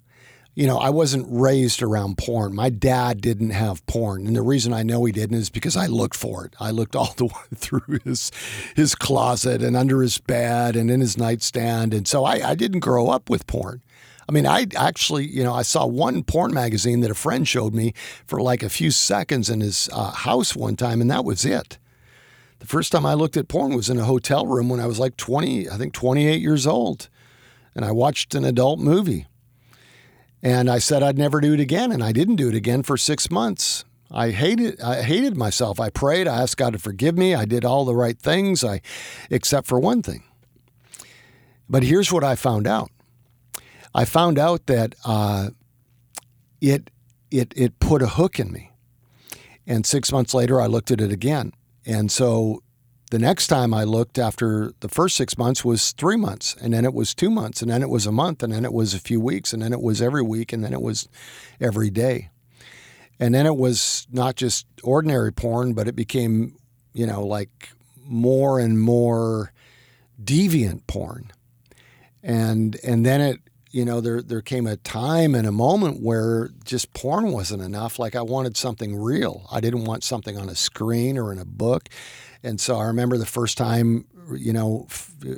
you 0.55 0.67
know, 0.67 0.77
I 0.77 0.89
wasn't 0.89 1.27
raised 1.29 1.83
around 1.83 2.17
porn. 2.17 2.55
My 2.55 2.69
dad 2.69 3.19
didn't 3.19 3.49
have 3.49 3.85
porn. 3.87 4.25
And 4.25 4.35
the 4.35 4.41
reason 4.41 4.71
I 4.71 4.83
know 4.83 5.03
he 5.03 5.11
didn't 5.11 5.37
is 5.37 5.49
because 5.49 5.75
I 5.75 5.87
looked 5.87 6.15
for 6.15 6.45
it. 6.45 6.55
I 6.61 6.71
looked 6.71 6.95
all 6.95 7.13
the 7.17 7.25
way 7.25 7.31
through 7.53 7.99
his 8.05 8.31
his 8.75 8.95
closet 8.95 9.61
and 9.61 9.75
under 9.75 10.01
his 10.01 10.17
bed 10.17 10.77
and 10.77 10.89
in 10.89 11.01
his 11.01 11.17
nightstand. 11.17 11.93
And 11.93 12.07
so 12.07 12.23
I, 12.23 12.51
I 12.51 12.55
didn't 12.55 12.79
grow 12.79 13.09
up 13.09 13.29
with 13.29 13.45
porn. 13.47 13.83
I 14.27 14.31
mean, 14.31 14.47
I 14.47 14.65
actually, 14.75 15.27
you 15.27 15.43
know, 15.43 15.53
I 15.53 15.61
saw 15.61 15.85
one 15.85 16.23
porn 16.23 16.53
magazine 16.53 17.01
that 17.01 17.11
a 17.11 17.15
friend 17.15 17.47
showed 17.47 17.73
me 17.75 17.93
for 18.25 18.41
like 18.41 18.63
a 18.63 18.69
few 18.69 18.91
seconds 18.91 19.49
in 19.49 19.61
his 19.61 19.89
uh, 19.93 20.11
house 20.11 20.55
one 20.55 20.75
time, 20.75 21.01
and 21.01 21.11
that 21.11 21.25
was 21.25 21.45
it. 21.45 21.77
The 22.59 22.65
first 22.65 22.91
time 22.91 23.05
I 23.05 23.13
looked 23.13 23.37
at 23.37 23.47
porn 23.47 23.75
was 23.75 23.89
in 23.89 23.99
a 23.99 24.05
hotel 24.05 24.47
room 24.47 24.69
when 24.69 24.79
I 24.79 24.87
was 24.87 24.97
like 24.97 25.17
20, 25.17 25.69
I 25.69 25.77
think 25.77 25.93
28 25.93 26.41
years 26.41 26.65
old. 26.65 27.09
And 27.75 27.85
I 27.85 27.91
watched 27.91 28.33
an 28.33 28.45
adult 28.45 28.79
movie. 28.79 29.27
And 30.41 30.69
I 30.69 30.79
said 30.79 31.03
I'd 31.03 31.17
never 31.17 31.41
do 31.41 31.53
it 31.53 31.59
again, 31.59 31.91
and 31.91 32.03
I 32.03 32.11
didn't 32.11 32.37
do 32.37 32.49
it 32.49 32.55
again 32.55 32.83
for 32.83 32.97
six 32.97 33.29
months. 33.29 33.85
I 34.11 34.29
hated 34.29 34.79
I 34.79 35.01
hated 35.01 35.35
myself. 35.35 35.79
I 35.79 35.89
prayed, 35.89 36.27
I 36.27 36.41
asked 36.41 36.57
God 36.57 36.73
to 36.73 36.79
forgive 36.79 37.17
me. 37.17 37.33
I 37.33 37.45
did 37.45 37.65
all 37.65 37.85
the 37.85 37.95
right 37.95 38.17
things, 38.17 38.63
I 38.63 38.81
except 39.29 39.67
for 39.67 39.79
one 39.79 40.01
thing. 40.03 40.23
But 41.67 41.83
here's 41.83 42.13
what 42.13 42.23
I 42.23 42.35
found 42.35 42.67
out. 42.67 42.91
I 43.95 44.03
found 44.03 44.37
out 44.37 44.65
that 44.65 44.93
uh, 45.05 45.51
it 46.59 46.91
it 47.31 47.53
it 47.55 47.79
put 47.79 48.01
a 48.01 48.07
hook 48.07 48.39
in 48.39 48.51
me. 48.51 48.71
And 49.65 49.85
six 49.85 50.11
months 50.11 50.33
later, 50.33 50.59
I 50.59 50.67
looked 50.67 50.91
at 50.91 51.01
it 51.01 51.11
again. 51.11 51.53
And 51.85 52.11
so 52.11 52.61
the 53.09 53.19
next 53.19 53.47
time 53.47 53.73
I 53.73 53.85
looked 53.85 54.19
after 54.19 54.73
the 54.81 54.89
first 54.89 55.15
six 55.15 55.37
months 55.37 55.63
was 55.63 55.93
three 55.93 56.17
months, 56.17 56.55
and 56.61 56.73
then 56.73 56.83
it 56.83 56.93
was 56.93 57.15
two 57.15 57.29
months, 57.29 57.61
and 57.61 57.71
then 57.71 57.81
it 57.81 57.89
was 57.89 58.05
a 58.05 58.11
month, 58.11 58.43
and 58.43 58.51
then 58.51 58.65
it 58.65 58.73
was 58.73 58.93
a 58.93 58.99
few 58.99 59.21
weeks, 59.21 59.53
and 59.53 59.61
then 59.61 59.71
it 59.71 59.81
was 59.81 60.01
every 60.01 60.21
week, 60.21 60.51
and 60.51 60.63
then 60.63 60.73
it 60.73 60.81
was 60.81 61.07
every 61.61 61.89
day. 61.89 62.29
And 63.17 63.33
then 63.33 63.45
it 63.45 63.55
was 63.55 64.07
not 64.11 64.35
just 64.35 64.67
ordinary 64.83 65.31
porn, 65.31 65.73
but 65.73 65.87
it 65.87 65.95
became, 65.95 66.57
you 66.93 67.07
know, 67.07 67.25
like 67.25 67.69
more 68.03 68.59
and 68.59 68.79
more 68.79 69.53
deviant 70.21 70.85
porn. 70.85 71.31
And 72.21 72.77
and 72.83 73.05
then 73.05 73.21
it 73.21 73.39
you 73.75 73.83
know, 73.83 73.99
there 73.99 74.21
there 74.21 74.41
came 74.41 74.67
a 74.67 74.77
time 74.77 75.35
and 75.35 75.45
a 75.45 75.51
moment 75.51 76.01
where 76.01 76.49
just 76.63 76.93
porn 76.93 77.33
wasn't 77.33 77.61
enough. 77.61 77.99
Like 77.99 78.15
I 78.15 78.21
wanted 78.21 78.55
something 78.55 78.95
real. 78.95 79.45
I 79.51 79.59
didn't 79.59 79.83
want 79.83 80.05
something 80.05 80.37
on 80.37 80.47
a 80.47 80.55
screen 80.55 81.17
or 81.17 81.33
in 81.33 81.39
a 81.39 81.45
book. 81.45 81.89
And 82.41 82.61
so 82.61 82.77
I 82.77 82.85
remember 82.85 83.17
the 83.17 83.25
first 83.25 83.57
time, 83.57 84.05
you 84.33 84.53
know, 84.53 84.87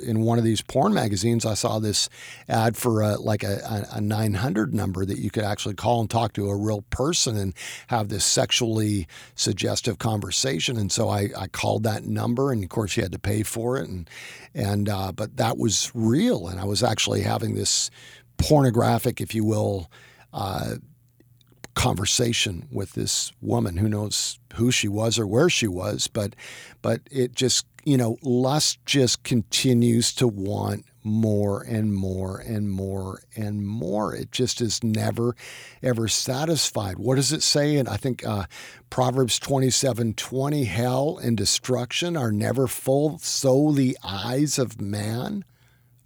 in 0.02 0.20
one 0.20 0.38
of 0.38 0.44
these 0.44 0.60
porn 0.60 0.94
magazines, 0.94 1.46
I 1.46 1.54
saw 1.54 1.78
this 1.78 2.08
ad 2.48 2.76
for 2.76 3.00
a, 3.00 3.16
like 3.16 3.42
a, 3.42 3.86
a 3.92 4.00
900 4.00 4.74
number 4.74 5.04
that 5.04 5.18
you 5.18 5.30
could 5.30 5.44
actually 5.44 5.74
call 5.74 6.00
and 6.00 6.10
talk 6.10 6.34
to 6.34 6.48
a 6.48 6.56
real 6.56 6.82
person 6.90 7.36
and 7.36 7.54
have 7.88 8.08
this 8.08 8.24
sexually 8.24 9.08
suggestive 9.34 9.98
conversation. 9.98 10.76
And 10.76 10.92
so 10.92 11.08
I, 11.08 11.30
I 11.36 11.48
called 11.48 11.82
that 11.84 12.04
number, 12.04 12.52
and 12.52 12.62
of 12.62 12.68
course 12.68 12.96
you 12.96 13.02
had 13.02 13.12
to 13.12 13.18
pay 13.18 13.42
for 13.42 13.78
it. 13.78 13.88
And 13.88 14.08
and 14.54 14.88
uh, 14.88 15.12
but 15.12 15.36
that 15.36 15.56
was 15.56 15.90
real, 15.94 16.48
and 16.48 16.60
I 16.60 16.64
was 16.64 16.82
actually 16.82 17.22
having 17.22 17.54
this 17.54 17.90
pornographic, 18.38 19.20
if 19.20 19.34
you 19.34 19.44
will, 19.44 19.90
uh, 20.32 20.76
conversation 21.78 22.66
with 22.72 22.94
this 22.94 23.30
woman 23.40 23.76
who 23.76 23.88
knows 23.88 24.40
who 24.54 24.72
she 24.72 24.88
was 24.88 25.16
or 25.16 25.26
where 25.26 25.48
she 25.48 25.68
was, 25.68 26.08
but 26.08 26.34
but 26.82 27.00
it 27.08 27.34
just 27.34 27.66
you 27.84 27.96
know 27.96 28.16
lust 28.22 28.84
just 28.84 29.22
continues 29.22 30.12
to 30.12 30.26
want 30.26 30.84
more 31.04 31.62
and 31.62 31.94
more 31.94 32.40
and 32.40 32.68
more 32.68 33.22
and 33.36 33.64
more. 33.64 34.12
It 34.12 34.32
just 34.32 34.60
is 34.60 34.82
never 34.82 35.36
ever 35.80 36.08
satisfied. 36.08 36.98
What 36.98 37.14
does 37.14 37.32
it 37.32 37.44
say? 37.44 37.76
And 37.76 37.88
I 37.88 37.96
think 37.96 38.26
uh, 38.26 38.46
Proverbs 38.90 39.38
twenty 39.38 39.70
seven 39.70 40.14
twenty, 40.14 40.64
hell 40.64 41.18
and 41.22 41.36
destruction 41.36 42.16
are 42.16 42.32
never 42.32 42.66
full, 42.66 43.18
so 43.18 43.70
the 43.70 43.96
eyes 44.02 44.58
of 44.58 44.80
man 44.80 45.44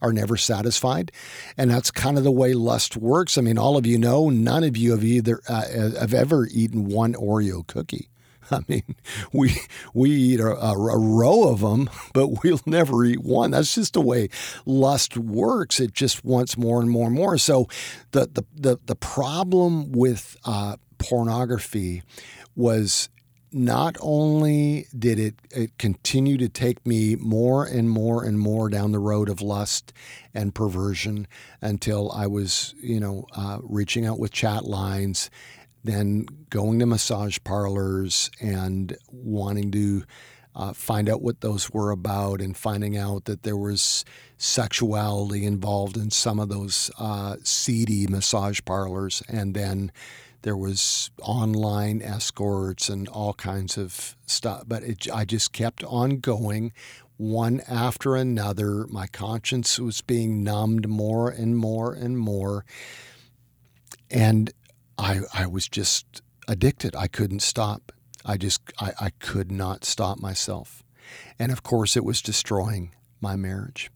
are 0.03 0.13
never 0.13 0.37
satisfied. 0.37 1.11
And 1.57 1.71
that's 1.71 1.91
kind 1.91 2.19
of 2.19 2.25
the 2.25 2.31
way 2.31 2.53
lust 2.53 2.97
works. 2.97 3.39
I 3.39 3.41
mean, 3.41 3.57
all 3.57 3.77
of 3.77 3.87
you 3.87 3.97
know, 3.97 4.29
none 4.29 4.65
of 4.65 4.77
you 4.77 4.91
have 4.91 5.05
either 5.05 5.41
uh, 5.49 5.65
have 5.99 6.13
ever 6.13 6.47
eaten 6.51 6.85
one 6.85 7.15
Oreo 7.15 7.67
cookie. 7.67 8.11
I 8.51 8.61
mean, 8.69 8.97
we 9.33 9.57
we 9.95 10.11
eat 10.11 10.41
a, 10.41 10.57
a, 10.57 10.73
a, 10.73 10.99
row 10.99 11.49
of 11.49 11.61
them, 11.61 11.89
but 12.13 12.43
we'll 12.43 12.61
never 12.67 13.05
eat 13.05 13.23
one. 13.23 13.53
That's 13.53 13.75
just 13.75 13.95
the 13.95 14.01
way 14.01 14.29
lust 14.67 15.17
works. 15.17 15.81
It 15.81 15.95
just 15.95 16.25
wants 16.25 16.59
more 16.59 16.81
and 16.81 16.91
more 16.91 17.07
and 17.07 17.15
more. 17.15 17.39
So, 17.39 17.69
the 18.11 18.27
the 18.27 18.45
the, 18.55 18.79
the 18.85 18.97
problem 18.97 19.93
with 19.93 20.37
uh, 20.45 20.77
pornography 20.99 22.03
was 22.55 23.09
not 23.53 23.97
only 24.01 24.87
did 24.97 25.19
it, 25.19 25.35
it 25.51 25.77
continue 25.79 26.37
to 26.39 26.49
take 26.49 26.87
me 26.87 27.17
more 27.17 27.65
and 27.65 27.91
more 27.91 28.25
and 28.25 28.39
more 28.39 28.69
down 28.69 28.93
the 28.93 28.99
road 28.99 29.29
of 29.29 29.41
lust 29.41 29.93
and 30.35 30.55
perversion 30.55 31.27
until 31.61 32.11
I 32.13 32.27
was, 32.27 32.75
you 32.81 33.01
know, 33.01 33.27
uh, 33.37 33.59
reaching 33.63 34.07
out 34.07 34.19
with 34.19 34.33
chat 34.33 34.65
lines, 34.65 35.31
then 35.85 36.27
going 36.51 36.79
to 36.79 36.87
massage 36.87 37.39
parlors 37.45 38.31
and 38.41 38.97
wanting 39.11 39.71
to 39.73 40.05
uh, 40.55 40.73
find 40.73 41.09
out 41.09 41.23
what 41.23 41.41
those 41.41 41.71
were 41.71 41.91
about 41.91 42.41
and 42.41 42.57
finding 42.57 42.97
out 42.97 43.25
that 43.25 43.43
there 43.43 43.57
was 43.57 44.05
sexuality 44.37 45.47
involved 45.47 45.97
in 45.97 46.11
some 46.11 46.39
of 46.39 46.49
those 46.49 46.91
uh, 46.99 47.37
seedy 47.43 48.07
massage 48.07 48.61
parlors 48.65 49.23
and 49.29 49.55
then 49.55 49.91
there 50.43 50.57
was 50.57 51.11
online 51.23 52.03
escorts 52.03 52.89
and 52.89 53.09
all 53.09 53.35
kinds 53.35 53.79
of 53.79 54.17
stuff. 54.27 54.65
But 54.67 54.83
it, 54.83 55.09
I 55.13 55.25
just 55.25 55.53
kept 55.53 55.83
on 55.85 56.19
going 56.19 56.73
one 57.17 57.61
after 57.69 58.17
another. 58.17 58.87
My 58.89 59.07
conscience 59.07 59.79
was 59.79 60.01
being 60.01 60.43
numbed 60.43 60.89
more 60.89 61.31
and 61.31 61.57
more 61.57 61.93
and 61.93 62.19
more. 62.19 62.65
And 64.11 64.53
I, 64.99 65.21
I 65.33 65.47
was 65.47 65.69
just 65.69 66.23
addicted. 66.49 66.95
I 66.97 67.07
couldn't 67.07 67.41
stop. 67.41 67.93
I 68.25 68.37
just, 68.37 68.61
I, 68.79 68.93
I 69.01 69.11
could 69.11 69.51
not 69.51 69.85
stop 69.85 70.19
myself. 70.19 70.83
And 71.39 71.53
of 71.53 71.63
course, 71.63 71.97
it 71.97 72.05
was 72.05 72.21
destroying 72.21 72.95
my 73.21 73.37
marriage. 73.37 73.91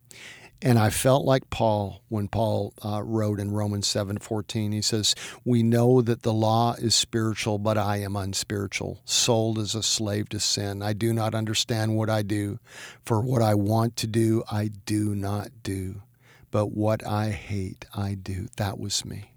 And 0.63 0.79
I 0.79 0.89
felt 0.89 1.27
like 1.27 1.51
Paul 1.51 2.03
when 2.09 2.29
Paul 2.29 2.73
uh, 2.83 3.03
wrote 3.03 3.41
in 3.41 3.51
Romans 3.51 3.87
7:14. 3.87 4.73
He 4.73 4.81
says, 4.81 5.15
"We 5.45 5.63
know 5.63 6.01
that 6.01 6.23
the 6.23 6.33
law 6.33 6.75
is 6.75 6.95
spiritual, 6.95 7.59
but 7.59 7.77
I 7.77 7.99
am 7.99 8.17
unspiritual, 8.17 9.01
sold 9.05 9.59
as 9.59 9.75
a 9.75 9.83
slave 9.83 10.31
to 10.31 10.41
sin. 10.41 10.83
I 10.83 10.95
do 10.95 11.13
not 11.13 11.35
understand 11.35 11.97
what 11.97 12.09
I 12.09 12.23
do, 12.23 12.59
for 13.05 13.21
what 13.21 13.43
I 13.43 13.55
want 13.55 13.97
to 13.97 14.07
do, 14.07 14.43
I 14.51 14.69
do 14.87 15.15
not 15.15 15.51
do, 15.63 16.03
but 16.51 16.69
what 16.69 17.07
I 17.07 17.31
hate, 17.31 17.85
I 17.95 18.15
do." 18.15 18.49
That 18.57 18.79
was 18.79 19.05
me. 19.05 19.33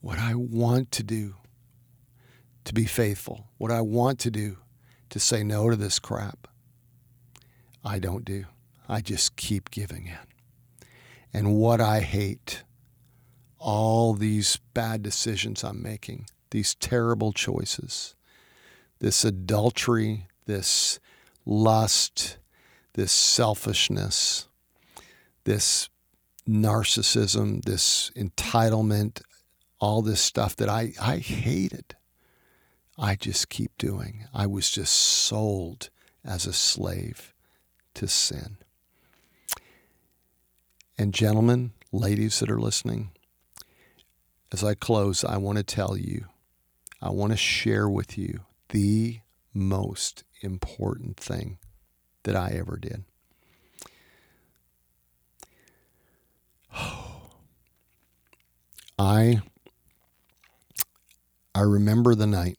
What 0.00 0.18
I 0.20 0.36
want 0.36 0.92
to 0.92 1.02
do 1.02 1.34
to 2.64 2.72
be 2.72 2.84
faithful, 2.84 3.48
what 3.58 3.72
I 3.72 3.80
want 3.80 4.20
to 4.20 4.30
do 4.30 4.58
to 5.10 5.18
say 5.18 5.42
no 5.42 5.70
to 5.70 5.76
this 5.76 5.98
crap, 5.98 6.46
I 7.84 7.98
don't 7.98 8.24
do. 8.24 8.44
I 8.88 9.00
just 9.00 9.36
keep 9.36 9.70
giving 9.70 10.06
in. 10.06 10.88
And 11.32 11.56
what 11.56 11.80
I 11.80 12.00
hate, 12.00 12.64
all 13.58 14.14
these 14.14 14.58
bad 14.72 15.02
decisions 15.02 15.62
I'm 15.62 15.82
making, 15.82 16.26
these 16.50 16.74
terrible 16.74 17.32
choices, 17.32 18.14
this 18.98 19.24
adultery, 19.24 20.26
this 20.46 20.98
lust, 21.44 22.38
this 22.94 23.12
selfishness, 23.12 24.48
this 25.44 25.90
narcissism, 26.48 27.62
this 27.64 28.10
entitlement, 28.16 29.20
all 29.80 30.02
this 30.02 30.20
stuff 30.20 30.56
that 30.56 30.68
I, 30.68 30.92
I 31.00 31.18
hated. 31.18 31.94
I 32.98 33.14
just 33.14 33.48
keep 33.48 33.76
doing. 33.78 34.24
I 34.34 34.46
was 34.46 34.70
just 34.70 34.92
sold 34.92 35.90
as 36.24 36.46
a 36.46 36.52
slave 36.52 37.34
to 37.94 38.08
sin. 38.08 38.58
And, 41.00 41.14
gentlemen, 41.14 41.74
ladies 41.92 42.40
that 42.40 42.50
are 42.50 42.60
listening, 42.60 43.12
as 44.50 44.64
I 44.64 44.74
close, 44.74 45.22
I 45.22 45.36
want 45.36 45.58
to 45.58 45.62
tell 45.62 45.96
you, 45.96 46.24
I 47.00 47.10
want 47.10 47.30
to 47.30 47.36
share 47.36 47.88
with 47.88 48.18
you 48.18 48.40
the 48.70 49.20
most 49.54 50.24
important 50.42 51.16
thing 51.16 51.58
that 52.24 52.34
I 52.34 52.50
ever 52.50 52.76
did. 52.76 53.04
I 58.98 59.40
I 61.54 61.60
remember 61.60 62.16
the 62.16 62.26
night 62.26 62.58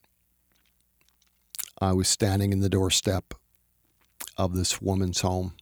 I 1.82 1.91
was 1.91 2.08
standing 2.08 2.54
in 2.54 2.62
the 2.62 2.69
doorstep 2.69 3.34
of 4.38 4.56
this 4.56 4.82
woman's 4.82 5.21
home 5.21 5.56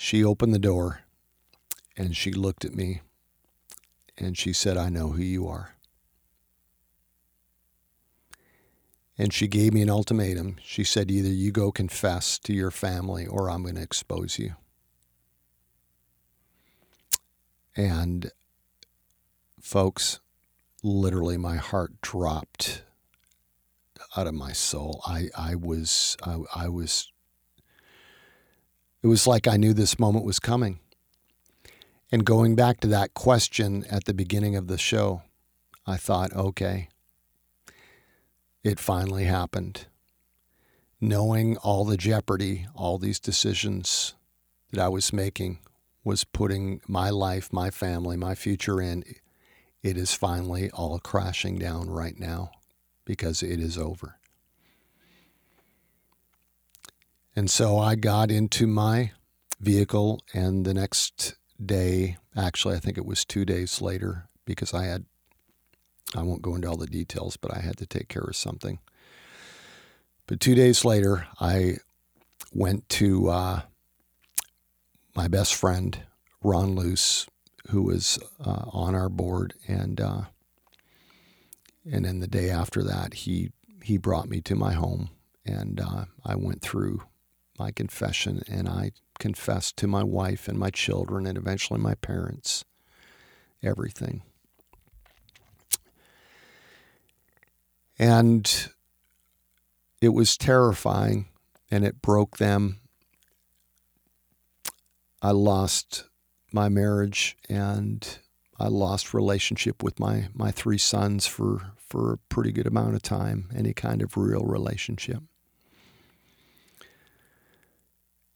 she 0.00 0.22
opened 0.22 0.54
the 0.54 0.60
door 0.60 1.00
and 1.96 2.16
she 2.16 2.30
looked 2.30 2.64
at 2.64 2.72
me 2.72 3.00
and 4.16 4.38
she 4.38 4.52
said, 4.52 4.76
I 4.76 4.90
know 4.90 5.08
who 5.08 5.22
you 5.24 5.48
are. 5.48 5.74
And 9.18 9.32
she 9.34 9.48
gave 9.48 9.74
me 9.74 9.82
an 9.82 9.90
ultimatum. 9.90 10.58
She 10.62 10.84
said, 10.84 11.10
either 11.10 11.28
you 11.28 11.50
go 11.50 11.72
confess 11.72 12.38
to 12.38 12.52
your 12.52 12.70
family 12.70 13.26
or 13.26 13.50
I'm 13.50 13.62
going 13.62 13.74
to 13.74 13.82
expose 13.82 14.38
you. 14.38 14.54
And 17.76 18.30
folks, 19.60 20.20
literally 20.80 21.36
my 21.36 21.56
heart 21.56 22.00
dropped 22.02 22.84
out 24.16 24.28
of 24.28 24.34
my 24.34 24.52
soul. 24.52 25.02
I, 25.04 25.28
I 25.36 25.56
was 25.56 26.16
I, 26.24 26.38
I 26.54 26.68
was 26.68 27.10
it 29.02 29.06
was 29.06 29.26
like 29.26 29.46
I 29.46 29.56
knew 29.56 29.72
this 29.72 29.98
moment 29.98 30.24
was 30.24 30.38
coming. 30.38 30.80
And 32.10 32.24
going 32.24 32.56
back 32.56 32.80
to 32.80 32.88
that 32.88 33.14
question 33.14 33.84
at 33.90 34.04
the 34.04 34.14
beginning 34.14 34.56
of 34.56 34.66
the 34.66 34.78
show, 34.78 35.22
I 35.86 35.96
thought, 35.96 36.32
okay, 36.34 36.88
it 38.64 38.80
finally 38.80 39.24
happened. 39.24 39.86
Knowing 41.00 41.56
all 41.58 41.84
the 41.84 41.96
jeopardy, 41.96 42.66
all 42.74 42.98
these 42.98 43.20
decisions 43.20 44.14
that 44.72 44.80
I 44.80 44.88
was 44.88 45.12
making 45.12 45.58
was 46.02 46.24
putting 46.24 46.80
my 46.88 47.10
life, 47.10 47.52
my 47.52 47.70
family, 47.70 48.16
my 48.16 48.34
future 48.34 48.80
in, 48.80 49.04
it 49.82 49.96
is 49.96 50.14
finally 50.14 50.70
all 50.70 50.98
crashing 50.98 51.58
down 51.58 51.88
right 51.88 52.18
now 52.18 52.50
because 53.04 53.42
it 53.42 53.60
is 53.60 53.78
over. 53.78 54.17
And 57.38 57.48
so 57.48 57.78
I 57.78 57.94
got 57.94 58.32
into 58.32 58.66
my 58.66 59.12
vehicle, 59.60 60.20
and 60.34 60.66
the 60.66 60.74
next 60.74 61.36
day, 61.64 62.16
actually, 62.36 62.74
I 62.74 62.80
think 62.80 62.98
it 62.98 63.06
was 63.06 63.24
two 63.24 63.44
days 63.44 63.80
later, 63.80 64.28
because 64.44 64.74
I 64.74 64.86
had, 64.86 65.04
I 66.16 66.22
won't 66.22 66.42
go 66.42 66.56
into 66.56 66.66
all 66.66 66.76
the 66.76 66.88
details, 66.88 67.36
but 67.36 67.56
I 67.56 67.60
had 67.60 67.76
to 67.76 67.86
take 67.86 68.08
care 68.08 68.24
of 68.24 68.34
something. 68.34 68.80
But 70.26 70.40
two 70.40 70.56
days 70.56 70.84
later, 70.84 71.28
I 71.38 71.76
went 72.52 72.88
to 72.88 73.28
uh, 73.28 73.60
my 75.14 75.28
best 75.28 75.54
friend, 75.54 75.96
Ron 76.42 76.74
Luce, 76.74 77.28
who 77.68 77.82
was 77.82 78.18
uh, 78.44 78.64
on 78.72 78.96
our 78.96 79.08
board, 79.08 79.54
and 79.68 80.00
uh, 80.00 80.22
and 81.88 82.04
then 82.04 82.18
the 82.18 82.26
day 82.26 82.50
after 82.50 82.82
that, 82.82 83.14
he 83.14 83.52
he 83.84 83.96
brought 83.96 84.28
me 84.28 84.40
to 84.40 84.56
my 84.56 84.72
home, 84.72 85.10
and 85.46 85.78
uh, 85.80 86.06
I 86.26 86.34
went 86.34 86.62
through 86.62 87.02
my 87.58 87.70
confession 87.70 88.42
and 88.48 88.68
I 88.68 88.92
confessed 89.18 89.76
to 89.78 89.86
my 89.86 90.04
wife 90.04 90.48
and 90.48 90.58
my 90.58 90.70
children 90.70 91.26
and 91.26 91.36
eventually 91.36 91.80
my 91.80 91.94
parents 91.94 92.64
everything. 93.62 94.22
And 97.98 98.68
it 100.00 100.10
was 100.10 100.36
terrifying 100.36 101.26
and 101.70 101.84
it 101.84 102.00
broke 102.00 102.36
them. 102.36 102.80
I 105.20 105.32
lost 105.32 106.04
my 106.52 106.68
marriage 106.68 107.36
and 107.48 108.18
I 108.58 108.68
lost 108.68 109.14
relationship 109.14 109.82
with 109.82 109.98
my, 109.98 110.28
my 110.32 110.50
three 110.50 110.78
sons 110.78 111.26
for, 111.26 111.72
for 111.76 112.12
a 112.12 112.18
pretty 112.28 112.52
good 112.52 112.66
amount 112.66 112.94
of 112.94 113.02
time, 113.02 113.48
any 113.54 113.72
kind 113.72 114.02
of 114.02 114.16
real 114.16 114.44
relationship. 114.44 115.22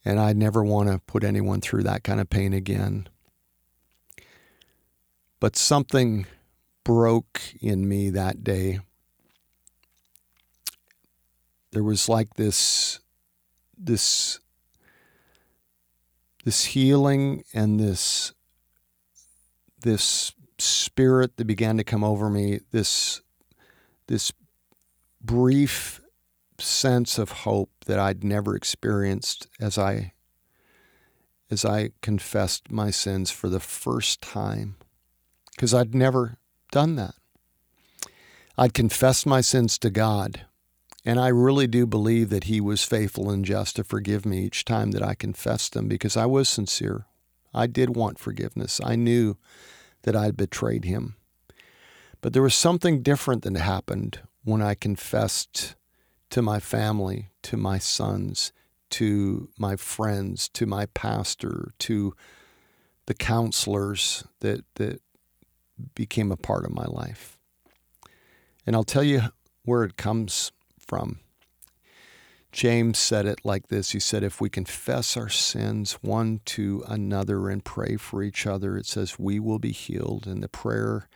And 0.05 0.19
I 0.19 0.33
never 0.33 0.65
want 0.65 0.89
to 0.89 0.99
put 1.07 1.25
anyone 1.25 1.61
through 1.61 1.85
that 1.85 2.03
kind 2.03 2.21
of 2.21 2.29
pain 2.29 2.53
again. 2.53 3.09
But 5.39 5.57
something 5.57 6.27
broke 6.85 7.41
in 7.61 7.89
me 7.89 8.11
that 8.11 8.43
day. 8.43 8.81
There 11.71 11.83
was 11.83 12.09
like 12.09 12.35
this 12.35 13.01
this 13.79 14.39
this 16.45 16.65
healing 16.67 17.45
and 17.55 17.81
this 17.81 18.33
this 19.81 20.33
spirit 20.59 21.37
that 21.37 21.47
began 21.47 21.77
to 21.77 21.85
come 21.85 22.05
over 22.05 22.29
me, 22.29 22.61
this 22.71 23.23
this 24.07 24.33
brief 25.21 26.02
sense 26.63 27.19
of 27.19 27.31
hope 27.31 27.71
that 27.87 27.99
I'd 27.99 28.25
never 28.25 28.57
experienced 28.57 29.49
as 29.61 29.79
I 29.79 30.13
as 31.51 31.65
I 31.67 31.91
confessed 32.01 32.73
my 32.73 32.91
sins 32.91 33.31
for 33.31 33.51
the 33.51 33.61
first 33.61 34.23
time 34.23 34.77
because 35.51 35.75
I'd 35.75 35.95
never 35.95 36.39
done 36.71 36.97
that. 36.97 37.15
I'd 38.57 38.73
confessed 38.73 39.27
my 39.27 39.43
sins 39.43 39.79
to 39.79 39.91
God, 39.91 40.47
and 41.05 41.21
I 41.21 41.29
really 41.29 41.67
do 41.67 41.87
believe 41.87 42.31
that 42.31 42.45
He 42.45 42.61
was 42.61 42.85
faithful 42.85 43.31
and 43.31 43.45
just 43.45 43.77
to 43.77 43.85
forgive 43.85 44.25
me 44.25 44.45
each 44.45 44.65
time 44.65 44.93
that 44.93 45.03
I 45.03 45.15
confessed 45.15 45.75
them 45.75 45.89
because 45.89 46.17
I 46.17 46.25
was 46.27 46.49
sincere. 46.49 47.07
I 47.53 47.67
did 47.67 47.97
want 47.97 48.19
forgiveness. 48.19 48.81
I 48.83 48.97
knew 48.97 49.37
that 50.03 50.17
I'd 50.17 50.37
betrayed 50.37 50.87
Him. 50.87 51.17
But 52.23 52.33
there 52.33 52.43
was 52.43 52.55
something 52.55 53.03
different 53.03 53.43
that 53.43 53.57
happened 53.57 54.21
when 54.45 54.63
I 54.63 54.75
confessed 54.75 55.75
to 56.33 56.41
my 56.43 56.59
family, 56.59 57.29
to 57.43 57.59
my 57.59 57.79
sons, 57.79 58.53
to 58.89 59.51
my 59.59 59.77
friends, 59.77 60.49
to 60.49 60.65
my 60.65 60.87
pastor, 60.87 61.73
to 61.79 62.15
the 63.07 63.15
counselors 63.15 64.25
that 64.41 64.65
that 64.77 65.03
became 65.95 66.33
a 66.33 66.37
part 66.37 66.65
of 66.65 66.73
my 66.73 66.87
life. 66.87 67.37
And 68.67 68.75
I'll 68.75 68.83
tell 68.83 69.05
you 69.05 69.23
where 69.65 69.85
it 69.85 69.97
comes 69.97 70.53
from. 70.79 71.21
James 72.51 72.99
said 72.99 73.27
it 73.27 73.41
like 73.45 73.69
this 73.69 73.91
He 73.91 74.01
said, 74.01 74.23
If 74.23 74.41
we 74.41 74.49
confess 74.49 75.19
our 75.19 75.29
sins 75.29 75.95
one 76.01 76.41
to 76.47 76.83
another 76.89 77.51
and 77.51 77.63
pray 77.63 77.97
for 77.97 78.23
each 78.23 78.47
other, 78.47 78.79
it 78.79 78.87
says, 78.87 79.19
we 79.19 79.39
will 79.39 79.59
be 79.59 79.73
healed. 79.73 80.27
And 80.27 80.43
the 80.43 80.49
prayer 80.49 81.09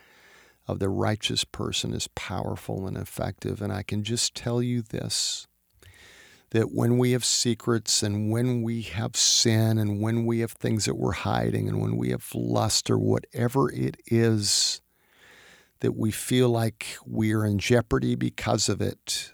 of 0.66 0.79
the 0.79 0.88
righteous 0.88 1.44
person 1.44 1.92
is 1.92 2.09
powerful 2.09 2.87
and 2.87 2.96
effective. 2.96 3.62
And 3.62 3.72
I 3.72 3.83
can 3.83 4.02
just 4.02 4.35
tell 4.35 4.62
you 4.62 4.83
this 4.83 5.46
that 6.50 6.72
when 6.72 6.96
we 6.96 7.11
have 7.11 7.24
secrets 7.24 8.02
and 8.02 8.31
when 8.31 8.62
we 8.62 8.83
have 8.83 9.16
sin 9.16 9.79
and 9.79 10.00
when 10.00 10.24
we 10.24 10.38
have 10.40 10.52
things 10.52 10.85
that 10.85 10.94
we're 10.94 11.12
hiding 11.12 11.68
and 11.68 11.81
when 11.81 11.96
we 11.96 12.11
have 12.11 12.24
lust 12.35 12.88
or 12.88 12.98
whatever 12.98 13.70
it 13.72 13.96
is 14.07 14.81
that 15.81 15.96
we 15.96 16.11
feel 16.11 16.48
like 16.48 16.96
we're 17.05 17.44
in 17.44 17.59
jeopardy 17.59 18.14
because 18.14 18.68
of 18.68 18.81
it, 18.81 19.33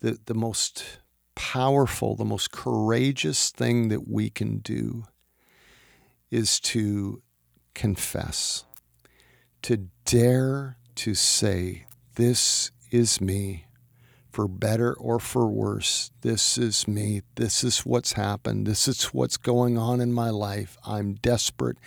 the, 0.00 0.18
the 0.26 0.34
most 0.34 0.98
powerful, 1.34 2.16
the 2.16 2.24
most 2.24 2.50
courageous 2.50 3.50
thing 3.50 3.88
that 3.88 4.08
we 4.08 4.28
can 4.28 4.58
do 4.58 5.04
is 6.30 6.60
to 6.60 7.22
confess 7.74 8.64
to 9.62 9.88
dare 10.04 10.76
to 10.96 11.14
say, 11.14 11.86
This 12.14 12.70
is 12.90 13.20
me, 13.20 13.66
for 14.30 14.48
better 14.48 14.94
or 14.94 15.18
for 15.18 15.46
worse. 15.46 16.10
This 16.22 16.56
is 16.56 16.86
me. 16.86 17.22
This 17.34 17.64
is 17.64 17.80
what's 17.80 18.12
happened. 18.12 18.66
This 18.66 18.88
is 18.88 19.04
what's 19.06 19.36
going 19.36 19.76
on 19.76 20.00
in 20.00 20.12
my 20.12 20.30
life. 20.30 20.78
I'm 20.86 21.14
desperate 21.14 21.78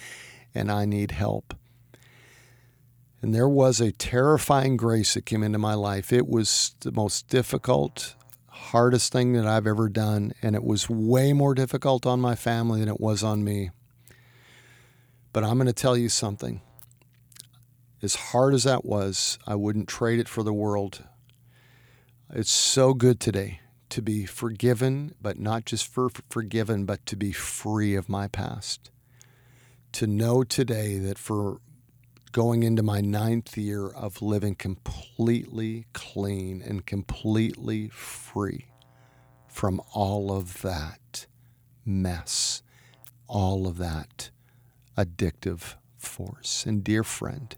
and 0.53 0.71
I 0.71 0.85
need 0.85 1.11
help. 1.11 1.53
And 3.21 3.33
there 3.33 3.47
was 3.47 3.79
a 3.79 3.93
terrifying 3.93 4.75
grace 4.75 5.13
that 5.13 5.25
came 5.25 5.43
into 5.43 5.57
my 5.57 5.75
life. 5.75 6.11
It 6.11 6.27
was 6.27 6.75
the 6.81 6.91
most 6.91 7.29
difficult, 7.29 8.15
hardest 8.49 9.13
thing 9.13 9.31
that 9.33 9.47
I've 9.47 9.65
ever 9.65 9.87
done. 9.87 10.33
And 10.41 10.55
it 10.55 10.63
was 10.63 10.89
way 10.89 11.31
more 11.31 11.55
difficult 11.55 12.05
on 12.05 12.19
my 12.19 12.35
family 12.35 12.81
than 12.81 12.89
it 12.89 12.99
was 12.99 13.23
on 13.23 13.43
me. 13.43 13.71
But 15.31 15.45
I'm 15.45 15.55
going 15.55 15.67
to 15.67 15.73
tell 15.73 15.95
you 15.95 16.09
something 16.09 16.61
as 18.03 18.15
hard 18.15 18.53
as 18.53 18.65
that 18.65 18.83
was, 18.83 19.39
I 19.47 19.55
wouldn't 19.55 19.87
trade 19.87 20.19
it 20.19 20.27
for 20.27 20.43
the 20.43 20.53
world. 20.53 21.05
It's 22.29 22.51
so 22.51 22.93
good 22.93 23.21
today 23.21 23.61
to 23.89 24.01
be 24.01 24.25
forgiven, 24.25 25.15
but 25.21 25.39
not 25.39 25.63
just 25.65 25.87
for 25.87 26.09
forgiven, 26.29 26.83
but 26.83 27.05
to 27.05 27.15
be 27.15 27.31
free 27.31 27.95
of 27.95 28.09
my 28.09 28.27
past. 28.27 28.91
To 29.93 30.05
know 30.05 30.43
today 30.43 30.97
that 30.97 31.17
for 31.17 31.61
going 32.33 32.63
into 32.63 32.83
my 32.83 32.99
ninth 32.99 33.55
year 33.55 33.87
of 33.87 34.21
living 34.21 34.55
completely 34.55 35.85
clean 35.93 36.61
and 36.61 36.85
completely 36.85 37.87
free 37.89 38.65
from 39.47 39.79
all 39.93 40.35
of 40.35 40.61
that 40.61 41.25
mess, 41.85 42.63
all 43.27 43.65
of 43.65 43.77
that 43.77 44.29
addictive 44.97 45.75
force. 45.97 46.65
And 46.65 46.83
dear 46.83 47.03
friend, 47.03 47.55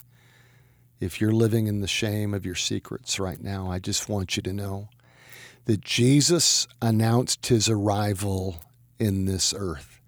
if 0.99 1.19
you're 1.19 1.31
living 1.31 1.67
in 1.67 1.81
the 1.81 1.87
shame 1.87 2.33
of 2.33 2.45
your 2.45 2.55
secrets 2.55 3.19
right 3.19 3.41
now, 3.41 3.69
I 3.69 3.79
just 3.79 4.07
want 4.07 4.37
you 4.37 4.43
to 4.43 4.53
know 4.53 4.89
that 5.65 5.81
Jesus 5.81 6.67
announced 6.81 7.47
his 7.47 7.67
arrival 7.67 8.57
in 8.99 9.25
this 9.25 9.53
earth, 9.57 9.99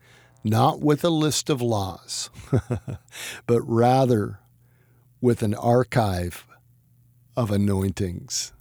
not 0.43 0.79
with 0.79 1.03
a 1.03 1.09
list 1.09 1.49
of 1.49 1.61
laws, 1.61 2.29
but 3.47 3.61
rather 3.61 4.39
with 5.19 5.41
an 5.41 5.55
archive 5.55 6.47
of 7.35 7.51
anointings. 7.51 8.53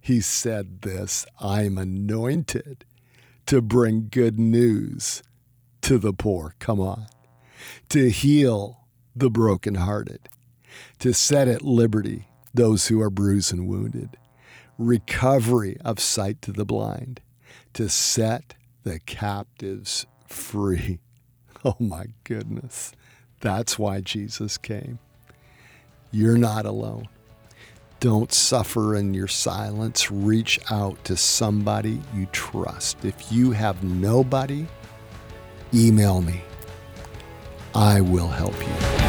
He 0.00 0.20
said 0.20 0.82
this 0.82 1.26
I'm 1.40 1.76
anointed 1.76 2.84
to 3.46 3.60
bring 3.60 4.08
good 4.10 4.38
news 4.38 5.22
to 5.82 5.98
the 5.98 6.12
poor. 6.12 6.54
Come 6.58 6.80
on. 6.80 7.06
To 7.90 8.08
heal 8.10 8.86
the 9.14 9.30
brokenhearted 9.30 10.28
to 10.98 11.12
set 11.12 11.48
at 11.48 11.62
liberty 11.62 12.26
those 12.52 12.88
who 12.88 13.00
are 13.00 13.10
bruised 13.10 13.52
and 13.52 13.68
wounded, 13.68 14.16
recovery 14.78 15.76
of 15.84 16.00
sight 16.00 16.42
to 16.42 16.52
the 16.52 16.64
blind, 16.64 17.20
to 17.74 17.88
set 17.88 18.54
the 18.82 18.98
captives 19.00 20.06
free. 20.26 20.98
Oh 21.62 21.76
my 21.78 22.06
goodness. 22.24 22.92
That's 23.40 23.78
why 23.78 24.00
Jesus 24.00 24.56
came. 24.56 24.98
You're 26.10 26.38
not 26.38 26.64
alone. 26.64 27.06
Don't 28.00 28.32
suffer 28.32 28.96
in 28.96 29.12
your 29.12 29.28
silence. 29.28 30.10
Reach 30.10 30.58
out 30.70 31.04
to 31.04 31.18
somebody 31.18 32.00
you 32.14 32.24
trust. 32.32 33.04
If 33.04 33.30
you 33.30 33.50
have 33.50 33.84
nobody, 33.84 34.66
email 35.74 36.22
me. 36.22 36.40
I 37.74 38.00
will 38.00 38.28
help 38.28 38.58
you. 38.58 38.99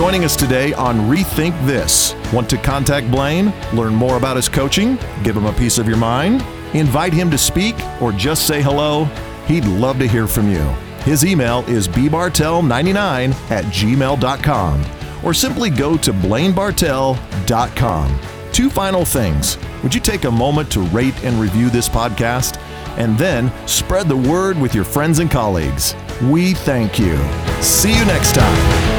Joining 0.00 0.24
us 0.24 0.34
today 0.34 0.72
on 0.72 0.96
Rethink 1.10 1.52
This. 1.66 2.14
Want 2.32 2.48
to 2.48 2.56
contact 2.56 3.10
Blaine, 3.10 3.52
learn 3.74 3.94
more 3.94 4.16
about 4.16 4.34
his 4.34 4.48
coaching, 4.48 4.96
give 5.22 5.36
him 5.36 5.44
a 5.44 5.52
piece 5.52 5.76
of 5.76 5.86
your 5.86 5.98
mind, 5.98 6.42
invite 6.72 7.12
him 7.12 7.30
to 7.30 7.36
speak, 7.36 7.74
or 8.00 8.10
just 8.10 8.46
say 8.46 8.62
hello? 8.62 9.04
He'd 9.46 9.66
love 9.66 9.98
to 9.98 10.08
hear 10.08 10.26
from 10.26 10.50
you. 10.50 10.62
His 11.04 11.26
email 11.26 11.66
is 11.68 11.86
bbartel99 11.86 13.50
at 13.50 13.66
gmail.com 13.66 14.86
or 15.22 15.34
simply 15.34 15.68
go 15.68 15.98
to 15.98 16.14
blainebartel.com. 16.14 18.20
Two 18.52 18.70
final 18.70 19.04
things. 19.04 19.58
Would 19.82 19.94
you 19.94 20.00
take 20.00 20.24
a 20.24 20.30
moment 20.30 20.72
to 20.72 20.80
rate 20.80 21.24
and 21.24 21.38
review 21.38 21.68
this 21.68 21.90
podcast? 21.90 22.58
And 22.96 23.18
then 23.18 23.52
spread 23.68 24.08
the 24.08 24.16
word 24.16 24.58
with 24.58 24.74
your 24.74 24.84
friends 24.84 25.18
and 25.18 25.30
colleagues. 25.30 25.94
We 26.22 26.54
thank 26.54 26.98
you. 26.98 27.18
See 27.60 27.94
you 27.94 28.06
next 28.06 28.34
time. 28.34 28.89